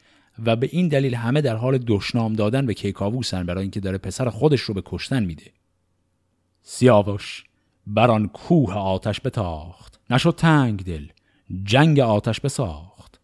و 0.46 0.56
به 0.56 0.70
این 0.72 0.88
دلیل 0.88 1.16
همه 1.16 1.42
در 1.42 1.56
حال 1.56 1.78
دشنام 1.78 2.34
دادن 2.34 2.66
به 2.66 2.74
کیکاووسن 2.74 3.46
برای 3.46 3.62
اینکه 3.62 3.80
داره 3.80 3.98
پسر 3.98 4.30
خودش 4.30 4.62
رو 4.62 4.74
به 4.74 4.82
کشتن 4.86 5.24
میده. 5.24 5.52
سیاوش 6.64 7.44
بر 7.88 8.26
کوه 8.26 8.74
آتش 8.74 9.22
بتاخت. 9.24 10.00
نشد 10.10 10.36
تنگ 10.36 10.84
دل 10.84 11.08
جنگ 11.64 12.00
آتش 12.00 12.40
بساخت. 12.40 13.20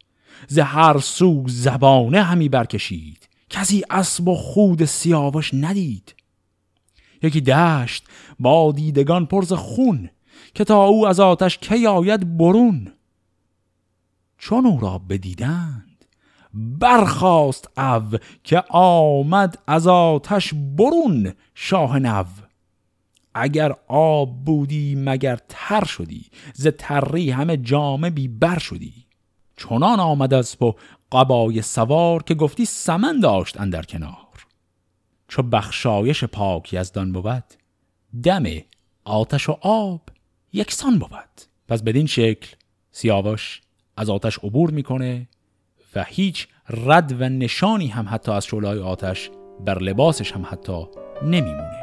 ز 0.48 0.60
هر 0.60 1.00
سو 1.00 1.44
زبانه 1.48 2.24
همی 2.24 2.50
برکشید. 2.50 3.30
کسی 3.52 3.84
اسب 3.90 4.28
و 4.28 4.36
خود 4.36 4.86
سیاوش 4.86 5.54
ندید. 5.54 6.16
یکی 7.24 7.42
دشت 7.42 8.06
با 8.40 8.72
دیدگان 8.72 9.26
پرز 9.26 9.54
خون 9.54 10.10
که 10.54 10.64
تا 10.64 10.86
او 10.86 11.08
از 11.08 11.20
آتش 11.20 11.58
کی 11.58 11.88
آید 11.88 12.38
برون. 12.38 12.94
چون 14.38 14.66
او 14.66 14.80
را 14.80 14.98
بدیدند 14.98 16.06
برخاست 16.54 17.70
او 17.78 18.20
که 18.44 18.64
آمد 18.70 19.60
از 19.68 19.88
آتش 19.88 20.54
برون 20.78 21.34
شاه 21.56 22.00
نو. 22.00 22.24
اگر 23.34 23.76
آب 23.88 24.46
بودی 24.46 24.96
مگر 24.96 25.40
تر 25.50 25.84
شدی 25.84 26.26
ز 26.54 26.68
تری 26.68 27.32
همه 27.32 27.58
جامه 27.58 28.10
بی 28.10 28.28
بر 28.28 28.60
شدی. 28.60 28.94
چنان 29.58 30.00
آمد 30.00 30.34
از 30.34 30.60
پو 30.60 30.74
قبای 31.12 31.62
سوار 31.62 32.24
که 32.24 32.36
گفتی 32.36 32.66
سمن 32.66 33.20
داشت 33.20 33.62
اندر 33.62 33.84
کنار. 33.84 34.46
چو 35.28 35.44
بخشایش 35.44 36.24
پاک 36.24 36.74
یزدان 36.74 37.12
بود 37.12 37.44
دم 38.24 38.44
آتش 39.04 39.50
و 39.50 39.58
آب 39.62 40.02
یکسان 40.54 41.00
بود. 41.00 41.42
پس 41.68 41.84
بدین 41.84 42.06
شکل 42.06 42.56
سیاوش 42.92 43.62
از 43.98 44.10
آتش 44.10 44.40
عبور 44.40 44.72
می‌کنه 44.72 45.28
و 45.96 46.04
هیچ 46.04 46.48
رد 46.70 47.22
و 47.22 47.30
نشانی 47.30 47.88
هم 47.88 48.08
حتی 48.10 48.32
از 48.32 48.46
شعلای 48.46 48.80
آتش 48.80 49.30
بر 49.66 49.80
لباسش 49.80 50.32
هم 50.32 50.46
حتی 50.52 50.86
نمیمونه. 51.24 51.81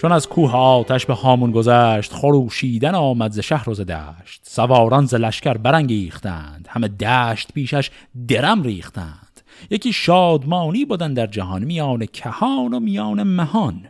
چون 0.00 0.12
از 0.12 0.28
کوه 0.28 0.52
آتش 0.52 1.06
به 1.06 1.14
هامون 1.14 1.50
گذشت 1.50 2.12
خروشیدن 2.12 2.94
آمد 2.94 3.32
ز 3.32 3.38
شهر 3.38 3.70
و 3.70 3.74
دشت. 3.74 4.40
سواران 4.42 5.06
ز 5.06 5.14
لشکر 5.14 5.54
برانگیختند 5.54 6.68
همه 6.70 6.88
دشت 6.88 7.52
پیشش 7.52 7.90
درم 8.28 8.62
ریختند. 8.62 9.40
یکی 9.70 9.92
شادمانی 9.92 10.84
بودن 10.84 11.14
در 11.14 11.26
جهان 11.26 11.64
میان 11.64 12.06
کهان 12.06 12.74
و 12.74 12.80
میان 12.80 13.22
مهان. 13.22 13.88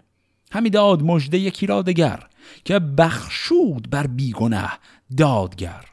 همی 0.53 0.71
داد 0.71 1.03
مژده 1.03 1.39
یکی 1.39 1.67
را 1.67 1.83
دگر 1.83 2.27
که 2.65 2.79
بخشود 2.79 3.91
بر 3.91 4.07
بیگنه 4.07 4.71
دادگر. 5.17 5.85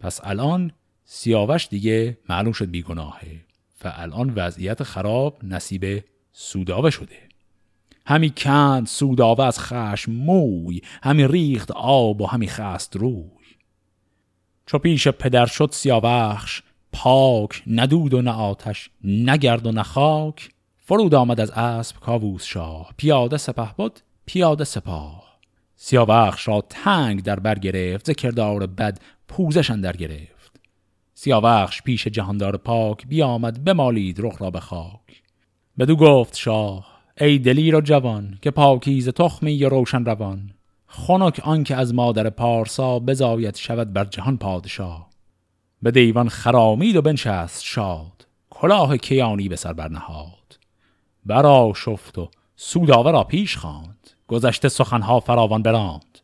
پس 0.00 0.20
الان 0.24 0.72
سیاوش 1.04 1.68
دیگه 1.68 2.18
معلوم 2.28 2.52
شد 2.52 2.70
بیگناهه 2.70 3.40
و 3.84 3.92
الان 3.96 4.32
وضعیت 4.36 4.82
خراب 4.82 5.38
نصیب 5.42 6.04
سوداوه 6.32 6.90
شده. 6.90 7.31
همی 8.06 8.32
کند 8.36 8.86
سوداوه 8.86 9.44
از 9.44 9.58
خشم 9.60 10.12
موی 10.12 10.80
همی 11.02 11.28
ریخت 11.28 11.70
آب 11.70 12.20
و 12.20 12.26
همی 12.26 12.48
خست 12.48 12.96
روی. 12.96 13.42
چو 14.66 14.78
پیش 14.78 15.08
پدر 15.08 15.46
شد 15.46 15.68
سیاوخش 15.72 16.62
پاک 16.92 17.62
ندود 17.66 18.14
و 18.14 18.22
نه 18.22 18.30
آتش 18.30 18.90
نگرد 19.04 19.66
و 19.66 19.72
نه 19.72 19.82
خاک. 19.82 20.50
فرود 20.76 21.14
آمد 21.14 21.40
از 21.40 21.50
اسب 21.50 21.96
کاووس 22.00 22.44
شاه 22.44 22.90
پیاده 22.96 23.36
سپه 23.36 23.68
بود 23.76 24.00
پیاده 24.26 24.64
سپاه. 24.64 25.38
سیاوخش 25.76 26.48
را 26.48 26.64
تنگ 26.68 27.22
در 27.22 27.40
بر 27.40 27.58
گرفت 27.58 28.06
ز 28.06 28.10
کردار 28.10 28.66
بد 28.66 29.00
پوزش 29.28 29.70
در 29.70 29.96
گرفت. 29.96 30.60
سیاوخش 31.14 31.82
پیش 31.82 32.06
جهاندار 32.06 32.56
پاک 32.56 33.06
بیامد 33.06 33.64
بمالید 33.64 34.20
رخ 34.20 34.42
را 34.42 34.50
به 34.50 34.60
خاک. 34.60 35.22
بدو 35.78 35.96
گفت 35.96 36.36
شاه 36.36 36.91
ای 37.22 37.38
دلیر 37.38 37.76
و 37.76 37.80
جوان 37.80 38.38
که 38.42 38.50
پاکیز 38.50 39.08
تخمی 39.08 39.64
و 39.64 39.68
روشن 39.68 40.04
روان. 40.04 40.50
خنک 40.86 41.40
آنکه 41.44 41.76
از 41.76 41.94
مادر 41.94 42.30
پارسا 42.30 42.98
بزاید 42.98 43.56
شود 43.56 43.92
بر 43.92 44.04
جهان 44.04 44.36
پادشاه. 44.36 45.10
به 45.82 45.90
دیوان 45.90 46.28
خرامید 46.28 46.96
و 46.96 47.02
بنشست 47.02 47.64
شاد 47.64 48.26
کلاه 48.50 48.96
کیانی 48.96 49.48
به 49.48 49.56
سر 49.56 49.72
برنهاد. 49.72 50.58
برا 51.26 51.72
شفت 51.76 52.18
و 52.18 52.30
سوداوه 52.56 53.10
را 53.10 53.24
پیش 53.24 53.56
خواند 53.56 54.10
گذشته 54.26 54.68
سخنها 54.68 55.20
فراوان 55.20 55.62
براند. 55.62 56.18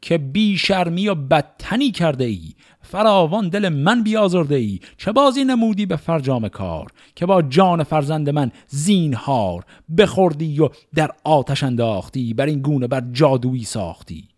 که 0.00 0.18
بی 0.18 0.58
شرمی 0.58 1.08
و 1.08 1.14
بدتنی 1.14 1.90
کرده 1.90 2.24
ای 2.24 2.54
فراوان 2.94 3.48
دل 3.48 3.68
من 3.68 4.02
بیازرده 4.02 4.54
ای 4.54 4.80
چه 4.96 5.12
بازی 5.12 5.44
نمودی 5.44 5.86
به 5.86 5.96
فرجام 5.96 6.48
کار؟ 6.48 6.90
که 7.14 7.26
با 7.26 7.42
جان 7.42 7.82
فرزند 7.82 8.30
من 8.30 8.52
زینهار 8.66 9.64
بخوردی 9.98 10.60
و 10.60 10.68
در 10.94 11.10
آتش 11.24 11.62
انداختی 11.62 12.34
بر 12.34 12.46
این 12.46 12.62
گونه 12.62 12.86
بر 12.86 13.04
جادویی 13.12 13.64
ساختی. 13.64 14.28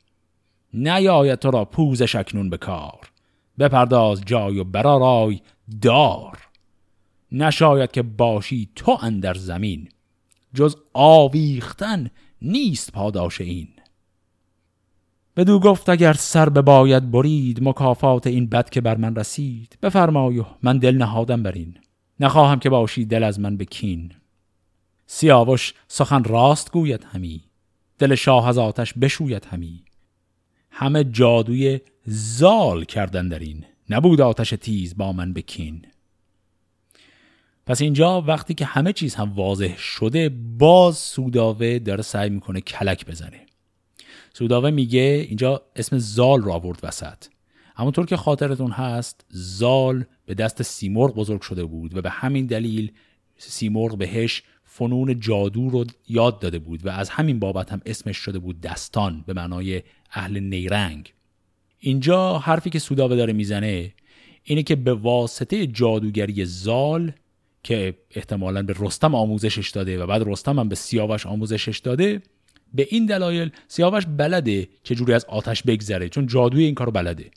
نیاید 0.74 1.44
را 1.44 1.64
پوزش 1.64 2.14
اکنون 2.14 2.50
به 2.50 2.56
کار. 2.56 3.10
بپرداز 3.58 4.22
جای 4.26 4.58
و 4.58 4.64
برارای 4.64 5.40
دار. 5.82 6.38
نشاید 7.32 7.90
که 7.90 8.02
باشی 8.02 8.68
تو 8.74 8.98
اندر 9.02 9.34
زمین. 9.34 9.88
جز 10.54 10.76
آویختن 10.94 12.10
نیست 12.42 12.92
پاداش 12.92 13.40
این. 13.40 13.68
بدو 15.36 15.58
گفت 15.60 15.88
اگر 15.88 16.12
سر 16.12 16.48
به 16.48 16.62
باید 16.62 17.10
برید 17.10 17.68
مکافات 17.68 18.26
این 18.26 18.46
بد 18.46 18.70
که 18.70 18.80
بر 18.80 18.96
من 18.96 19.16
رسید 19.16 19.78
بفرمایو 19.82 20.44
من 20.62 20.78
دل 20.78 20.96
نهادم 20.96 21.42
بر 21.42 21.52
این. 21.52 21.78
نخواهم 22.20 22.58
که 22.58 22.70
باشی 22.70 23.04
دل 23.04 23.24
از 23.24 23.40
من 23.40 23.56
بکین. 23.56 24.12
سیاوش 25.06 25.74
سخن 25.88 26.24
راست 26.24 26.72
گوید 26.72 27.06
همی 27.12 27.44
دل 27.98 28.14
شاه 28.14 28.48
از 28.48 28.58
آتش 28.58 28.92
بشوید 28.92 29.44
همی. 29.50 29.84
همه 30.70 31.04
جادوی 31.04 31.80
زال 32.06 32.84
کردن 32.84 33.28
در 33.28 33.38
این 33.38 33.64
نبود 33.90 34.20
آتش 34.20 34.50
تیز 34.50 34.96
با 34.96 35.12
من 35.12 35.32
بکین. 35.32 35.86
پس 37.66 37.80
اینجا 37.80 38.20
وقتی 38.20 38.54
که 38.54 38.64
همه 38.64 38.92
چیز 38.92 39.14
هم 39.14 39.32
واضح 39.32 39.76
شده 39.76 40.28
باز 40.58 40.96
سوداوه 40.96 41.78
داره 41.78 42.02
سعی 42.02 42.30
می‌کنه 42.30 42.60
کلک 42.60 43.06
بزنه. 43.06 43.45
سوداوه 44.38 44.70
میگه 44.70 45.26
اینجا 45.28 45.62
اسم 45.76 45.98
زال 45.98 46.42
رو 46.42 46.52
آورد 46.52 46.80
وسط. 46.82 47.24
همونطور 47.76 48.06
که 48.06 48.16
خاطرتون 48.16 48.70
هست 48.70 49.24
زال 49.30 50.04
به 50.26 50.34
دست 50.34 50.62
سیمرغ 50.62 51.14
بزرگ 51.14 51.40
شده 51.40 51.64
بود 51.64 51.96
و 51.96 52.02
به 52.02 52.10
همین 52.10 52.46
دلیل 52.46 52.92
سیمرغ 53.38 53.98
بهش 53.98 54.42
فنون 54.64 55.20
جادو 55.20 55.70
رو 55.70 55.84
یاد 56.08 56.38
داده 56.38 56.58
بود 56.58 56.86
و 56.86 56.88
از 56.88 57.10
همین 57.10 57.38
بابت 57.38 57.72
هم 57.72 57.80
اسمش 57.86 58.16
شده 58.16 58.38
بود 58.38 58.60
دستان 58.60 59.24
به 59.26 59.32
معنای 59.32 59.82
اهل 60.12 60.40
نیرنگ. 60.40 61.12
اینجا 61.78 62.38
حرفی 62.38 62.70
که 62.70 62.78
سوداوه 62.78 63.16
داره 63.16 63.32
می‌زنه 63.32 63.94
اینه 64.44 64.62
که 64.62 64.76
به 64.76 64.94
واسطه 64.94 65.66
جادوگری 65.66 66.44
زال 66.44 67.12
که 67.62 67.94
احتمالا 68.10 68.62
به 68.62 68.74
رستم 68.78 69.14
آموزشش 69.14 69.70
داده 69.70 70.02
و 70.02 70.06
بعد 70.06 70.22
رستم 70.26 70.58
هم 70.58 70.68
به 70.68 70.74
سیاوش 70.74 71.26
آموزشش 71.26 71.78
داده 71.78 72.22
به 72.74 72.86
این 72.90 73.06
دلایل 73.06 73.50
سیاوش 73.68 74.06
بلده 74.06 74.68
چجوری 74.82 75.12
از 75.12 75.24
آتش 75.24 75.62
بگذره 75.62 76.08
چون 76.08 76.26
جادوی 76.26 76.64
این 76.64 76.74
کارو 76.74 76.92
بلده. 76.92 77.30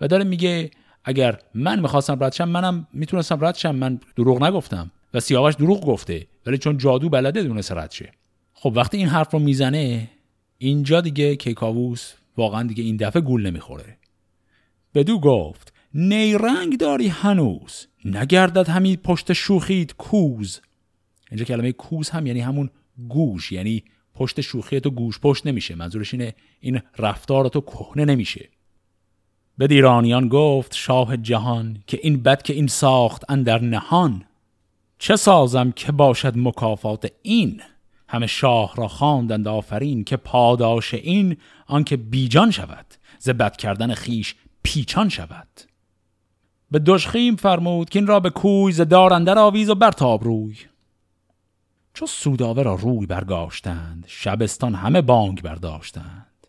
و 0.00 0.08
داره 0.08 0.24
میگه 0.24 0.70
اگر 1.04 1.38
من 1.54 1.80
می‌خواستم 1.80 2.24
رد 2.24 2.32
شم 2.32 2.48
منم 2.48 2.86
می‌تونستم 2.92 3.44
رد 3.44 3.54
شم 3.54 3.74
من 3.74 4.00
دروغ 4.16 4.42
نگفتم. 4.42 4.90
و 5.14 5.20
سیاوش 5.20 5.54
دروغ 5.54 5.86
گفته 5.86 6.26
ولی 6.46 6.58
چون 6.58 6.78
جادو 6.78 7.08
بلده 7.08 7.42
دونست 7.42 7.72
رد 7.72 7.90
شه. 7.90 8.12
خب 8.54 8.72
وقتی 8.76 8.96
این 8.96 9.06
حرف 9.06 9.32
رو 9.32 9.38
می‌زنه 9.38 10.10
اینجا 10.58 11.00
دیگه 11.00 11.36
کیکاووس 11.36 12.12
واقعا 12.36 12.62
دیگه 12.62 12.84
این 12.84 12.96
دفعه 12.96 13.22
گول 13.22 13.46
نمی‌خوره. 13.46 13.96
بدو 14.94 15.20
گفت 15.20 15.72
نیرنگ 15.94 16.78
داری 16.78 17.08
هنوز 17.08 17.86
نگردد 18.04 18.68
همین 18.68 18.96
پشت 18.96 19.32
شوخید 19.32 19.96
کوز. 19.96 20.60
اینجا 21.30 21.44
کلمه 21.44 21.72
کوز 21.72 22.10
هم 22.10 22.26
یعنی 22.26 22.40
همون 22.40 22.70
گوش 23.08 23.52
یعنی 23.52 23.84
پشت 24.16 24.40
شوخی 24.40 24.80
تو 24.80 24.90
گوش 24.90 25.20
پشت 25.20 25.46
نمیشه. 25.46 25.74
منظورش 25.74 26.14
اینه 26.14 26.34
این 26.60 26.80
رفتار 26.98 27.48
تو 27.48 27.60
کهنه 27.60 28.04
نمیشه. 28.04 28.48
به 29.58 29.66
دیرانیان 29.66 30.28
گفت 30.28 30.74
شاه 30.74 31.16
جهان 31.16 31.82
که 31.86 32.00
این 32.02 32.22
بد 32.22 32.42
که 32.42 32.52
این 32.52 32.66
ساخت 32.66 33.30
اندر 33.30 33.60
نهان. 33.60 34.24
چه 34.98 35.16
سازم 35.16 35.70
که 35.70 35.92
باشد 35.92 36.32
مکافات 36.36 37.12
این؟ 37.22 37.62
همه 38.08 38.26
شاه 38.26 38.74
را 38.76 38.88
خواندند 38.88 39.48
آفرین 39.48 40.04
که 40.04 40.16
پاداش 40.16 40.94
این 40.94 41.36
آنکه 41.66 41.96
بیجان 41.96 42.50
شود 42.50 42.86
ز 43.18 43.30
بد 43.30 43.56
کردن 43.56 43.94
خیش 43.94 44.34
پیچان 44.62 45.08
شود. 45.08 45.48
به 46.70 46.78
دشخیم 46.78 47.36
فرمود 47.36 47.90
که 47.90 47.98
این 47.98 48.06
را 48.06 48.20
به 48.20 48.30
کوی 48.30 48.72
ز 48.72 48.80
دارندر 48.80 49.38
آویز 49.38 49.70
و 49.70 49.74
برتاب 49.74 50.24
روی. 50.24 50.56
چو 51.96 52.06
سوداوه 52.06 52.62
را 52.62 52.74
روی 52.74 53.06
برگاشتند 53.06 54.04
شبستان 54.06 54.74
همه 54.74 55.02
بانگ 55.02 55.42
برداشتند. 55.42 56.46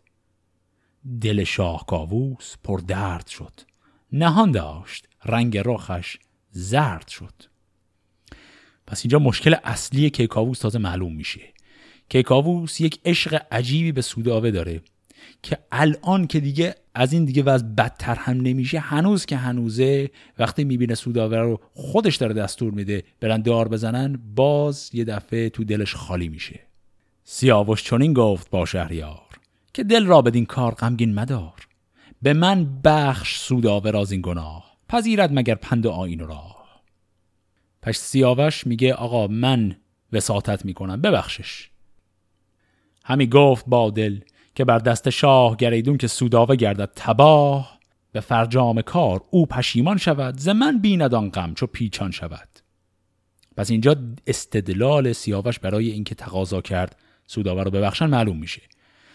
دل 1.20 1.44
شاه 1.44 1.86
کاووس 1.86 2.54
پر 2.64 2.78
درد 2.78 3.26
شد 3.26 3.60
نهان 4.12 4.50
داشت 4.50 5.08
رنگ 5.24 5.58
رخش 5.64 6.16
زرد 6.50 7.08
شد. 7.08 7.34
پس 8.86 9.00
اینجا 9.04 9.18
مشکل 9.18 9.56
اصلی 9.64 10.10
کیکاووس 10.10 10.58
تازه 10.58 10.78
معلوم 10.78 11.14
میشه. 11.14 11.52
کیکاووس 12.08 12.80
یک 12.80 13.00
عشق 13.04 13.42
عجیبی 13.50 13.92
به 13.92 14.02
سوداوه 14.02 14.50
داره 14.50 14.82
که 15.42 15.58
الان 15.72 16.26
که 16.26 16.40
دیگه 16.40 16.74
از 16.98 17.12
این 17.12 17.24
دیگه 17.24 17.42
وضع 17.42 17.66
بدتر 17.66 18.14
هم 18.14 18.40
نمیشه. 18.40 18.78
هنوز 18.78 19.26
که 19.26 19.36
هنوزه 19.36 20.10
وقتی 20.38 20.64
می‌بینه 20.64 20.94
سوداوه 20.94 21.36
رو 21.36 21.60
خودش 21.74 22.16
داره 22.16 22.34
دستور 22.34 22.72
میده 22.72 23.04
برن 23.20 23.42
دار 23.42 23.68
بزنن 23.68 24.20
باز 24.34 24.90
یه 24.92 25.04
دفعه 25.04 25.48
تو 25.48 25.64
دلش 25.64 25.94
خالی 25.94 26.28
میشه. 26.28 26.60
سیاوش 27.24 27.82
چنین 27.82 28.12
گفت 28.12 28.50
با 28.50 28.66
شهریار 28.66 29.26
که 29.74 29.84
دل 29.84 30.06
را 30.06 30.22
بدین 30.22 30.46
کار 30.46 30.74
غمگین 30.74 31.14
مدار. 31.14 31.68
به 32.22 32.32
من 32.32 32.80
بخش 32.84 33.38
سوداوه 33.38 33.90
را 33.90 34.04
این 34.10 34.20
گناه 34.20 34.76
پذیرد 34.88 35.30
مگر 35.32 35.54
پند 35.54 35.86
آین 35.86 36.18
را 36.18 36.42
پس 37.82 37.98
سیاوش 37.98 38.66
میگه 38.66 38.94
آقا 38.94 39.26
من 39.26 39.76
وساطت 40.12 40.64
می‌کنم 40.64 41.00
ببخشش. 41.00 41.70
همی 43.04 43.26
گفت 43.26 43.64
با 43.68 43.90
دل 43.90 44.20
که 44.58 44.64
بر 44.64 44.78
دست 44.78 45.10
شاه 45.10 45.56
گریدون 45.56 45.96
که 45.96 46.06
سوداوه 46.06 46.56
گردد 46.56 46.90
تباه 46.96 47.78
به 48.12 48.20
فرجام 48.20 48.82
کار 48.82 49.20
او 49.30 49.46
پشیمان 49.46 49.96
شود 49.96 50.38
ز 50.38 50.48
من 50.48 50.78
بیند 50.78 51.14
آن 51.14 51.30
غم 51.30 51.54
چو 51.54 51.66
پیچان 51.66 52.10
شود. 52.10 52.48
پس 53.56 53.70
اینجا 53.70 53.96
استدلال 54.26 55.12
سیاوش 55.12 55.58
برای 55.58 55.90
اینکه 55.90 56.14
تقاضا 56.14 56.60
کرد 56.60 56.96
سوداوه 57.26 57.62
رو 57.62 57.70
ببخشن 57.70 58.06
معلوم 58.06 58.38
میشه. 58.38 58.62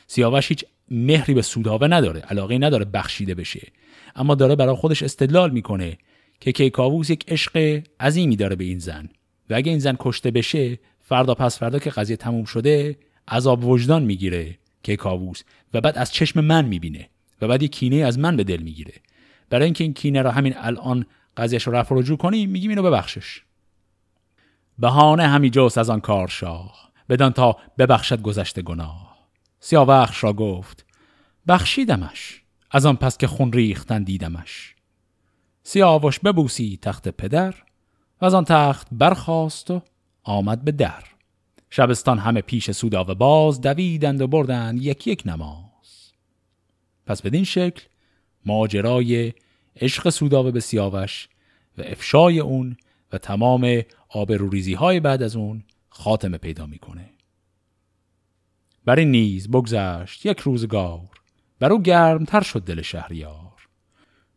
سیاوش 0.08 0.50
هیچ 0.50 0.66
مهری 0.92 1.34
به 1.34 1.42
سوداوه 1.42 1.88
نداره 1.88 2.20
علاقه 2.20 2.58
نداره 2.58 2.86
بخشیده 2.86 3.36
بشه. 3.36 3.68
اما 4.16 4.36
داره 4.36 4.56
برای 4.56 4.76
خودش 4.76 5.04
استدلال 5.04 5.52
می‌کنه 5.52 5.98
که 6.40 6.52
کیکاووس 6.52 7.10
یک 7.10 7.26
عشق 7.28 7.84
عظیمی 8.00 8.36
داره 8.36 8.56
به 8.56 8.64
این 8.64 8.80
زن. 8.80 9.10
و 9.50 9.54
اگه 9.54 9.70
این 9.70 9.80
زن 9.80 9.96
کشته 10.00 10.32
بشه 10.32 10.80
فردا 11.02 11.36
پس 11.36 11.60
فردا 11.60 11.80
که 11.80 11.90
قضیه 11.90 12.16
تموم 12.16 12.46
شده 12.46 12.98
عذاب 13.28 13.66
وجدان 13.66 14.04
می‌گیره. 14.04 14.58
که 14.84 14.96
کاووس. 14.96 15.44
و 15.74 15.82
بعد 15.82 15.98
از 15.98 16.12
چشم 16.12 16.42
من 16.42 16.66
می‌بینه 16.66 17.10
و 17.42 17.48
بعد 17.48 17.62
یه 17.62 17.68
کینه 17.68 17.96
از 17.96 18.20
من 18.20 18.38
به 18.38 18.44
دل 18.44 18.62
می‌گیره. 18.62 18.94
برای 19.50 19.66
اینکه 19.66 19.84
این 19.84 19.94
کینه 19.94 20.22
را 20.22 20.32
همین 20.32 20.54
الان 20.58 21.06
قضیهش 21.38 21.64
رو 21.64 21.76
رفع 21.76 21.96
رجوع 21.96 22.18
کنیم 22.18 22.50
میگیم 22.50 22.70
اینو 22.70 22.84
ببخشش. 22.84 23.42
بهانه 24.80 25.28
همی 25.28 25.50
جوست 25.50 25.78
از 25.78 25.90
آن 25.90 26.00
کار 26.00 26.28
شاه 26.28 26.92
بدان 27.10 27.32
تا 27.32 27.58
ببخشد 27.78 28.22
گذشته 28.22 28.62
گناه. 28.62 29.18
سیاوخش 29.60 30.24
را 30.24 30.34
گفت 30.34 30.86
بخشیدمش. 31.48 32.44
از 32.72 32.86
آن 32.86 32.96
پس 32.96 33.18
که 33.18 33.28
خون 33.28 33.54
ریختن 33.54 34.04
دیدمش. 34.04 34.76
سیاوش 35.64 36.20
ببوسی 36.20 36.80
تخت 36.82 37.08
پدر 37.08 37.56
و 38.22 38.26
از 38.26 38.34
آن 38.34 38.46
تخت 38.46 38.88
برخواست 38.92 39.72
و 39.72 39.82
آمد 40.24 40.64
به 40.64 40.72
در. 40.72 41.04
شبستان 41.76 42.20
همه 42.20 42.42
پیش 42.42 42.72
سوداوه 42.72 43.14
باز 43.14 43.62
دویدند 43.62 44.22
و 44.22 44.28
بردند 44.28 44.82
یک 44.82 45.08
یک 45.08 45.24
نماز. 45.26 46.12
پس 47.06 47.22
بدین 47.22 47.44
شکل 47.44 47.82
ماجرای 48.46 49.34
عشق 49.76 50.10
سوداوه 50.10 50.52
به 50.52 50.60
سیاوش 50.60 51.30
و 51.78 51.82
افشای 51.82 52.40
اون 52.40 52.78
و 53.14 53.18
تمام 53.18 53.82
آبروریزی 54.10 54.74
های 54.74 55.00
بعد 55.00 55.24
از 55.24 55.36
اون 55.36 55.64
خاتمه 55.90 56.38
پیدا 56.38 56.66
می‌کنه. 56.66 57.10
بر 58.86 59.00
این 59.00 59.12
نیز 59.12 59.52
بگذشت 59.52 60.26
یک 60.26 60.40
روزگار. 60.40 61.10
بر 61.60 61.72
او 61.72 61.82
تر 62.26 62.42
شد 62.42 62.64
دل 62.64 62.82
شهریار. 62.82 63.68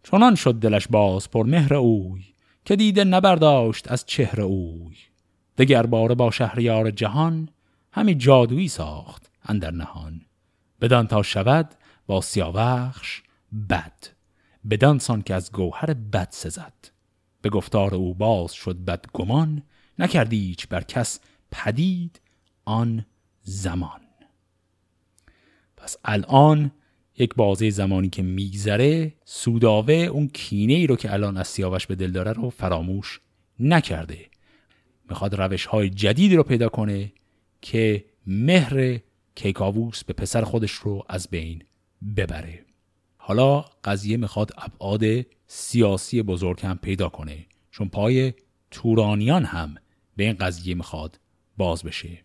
چنان 0.03 0.35
شد 0.35 0.55
دلش 0.55 0.89
باز 0.89 1.31
پر 1.31 1.47
مهر 1.47 1.75
اوی 1.75 2.25
که 2.65 2.77
دیده 2.77 3.05
نبرداشت 3.05 3.93
از 3.93 4.07
چهره 4.07 4.45
اوی. 4.45 4.97
دگر 5.59 5.87
باره 5.87 6.15
با 6.15 6.31
شهریار 6.31 6.91
جهان 6.91 7.49
همی 7.93 8.15
جادویی 8.15 8.69
ساخت 8.69 9.31
اندر 9.45 9.71
نهان. 9.71 10.21
بدان 10.81 11.07
تا 11.07 11.23
شود 11.23 11.75
با 12.07 12.21
سیاوخش 12.21 13.23
بد 13.71 14.07
بدان 14.71 14.99
سان 14.99 15.23
که 15.23 15.35
از 15.35 15.53
گوهر 15.53 15.95
بد 15.95 16.29
سزد. 16.31 16.73
به 17.43 17.51
گفتار 17.51 17.95
او 17.95 18.15
باز 18.15 18.53
شد 18.53 18.85
بد 18.85 19.05
گمان 19.13 19.63
نکردی 19.99 20.37
هیچ 20.37 20.69
بر 20.69 20.83
کس 20.83 21.21
پدید 21.51 22.21
آن 22.65 23.07
زمان. 23.43 24.01
پس 25.77 25.97
الان 26.05 26.71
یک 27.19 27.35
بازه 27.35 27.71
زمانی 27.71 28.09
که 28.09 28.23
میگذره 28.23 29.13
سوداوه 29.25 29.95
اون 29.95 30.29
کینه 30.29 30.73
ای 30.73 30.87
رو 30.87 30.97
که 30.97 31.13
الان 31.13 31.37
از 31.37 31.49
سیاوش 31.49 31.87
به 31.87 31.95
دل 31.95 32.11
داره 32.11 32.33
رو 32.33 32.51
فراموش 32.51 33.21
نکرده. 33.61 34.19
می‌خواد 35.09 35.35
روش 35.35 35.67
های 35.67 35.91
جدیدی 35.91 36.37
رو 36.37 36.43
پیدا 36.43 36.69
کنه 36.69 37.13
که 37.61 38.05
مهر 38.27 38.99
کیکاووس 39.35 40.05
به 40.05 40.13
پسر 40.13 40.45
خودش 40.45 40.73
رو 40.73 41.05
از 41.09 41.29
بین 41.31 41.63
ببره. 42.17 42.65
حالا 43.17 43.65
قضیه 43.85 44.17
می‌خواد 44.17 44.51
ابعاد 44.59 45.03
سیاسی 45.47 46.23
بزرگ 46.23 46.67
هم 46.67 46.79
پیدا 46.79 47.09
کنه 47.09 47.47
چون 47.71 47.89
پای 47.89 48.35
تورانیان 48.71 49.45
هم 49.45 49.75
به 50.17 50.25
این 50.25 50.33
قضیه 50.33 50.75
می‌خواد 50.75 51.21
باز 51.57 51.83
بشه. 51.83 52.19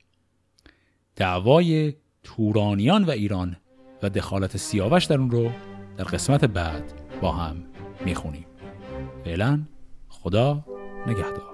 دعوای 1.15 1.93
تورانیان 2.23 3.03
و 3.03 3.09
ایران 3.09 3.57
و 4.03 4.09
دخالت 4.09 4.57
سیاوش 4.57 5.05
در 5.05 5.17
اون 5.17 5.31
رو 5.31 5.51
در 5.97 6.03
قسمت 6.03 6.45
بعد 6.45 6.93
با 7.21 7.31
هم 7.31 7.63
می‌خونیم. 8.05 8.45
فعلا 9.25 9.61
خدا 10.09 10.65
نگهدار. 11.07 11.50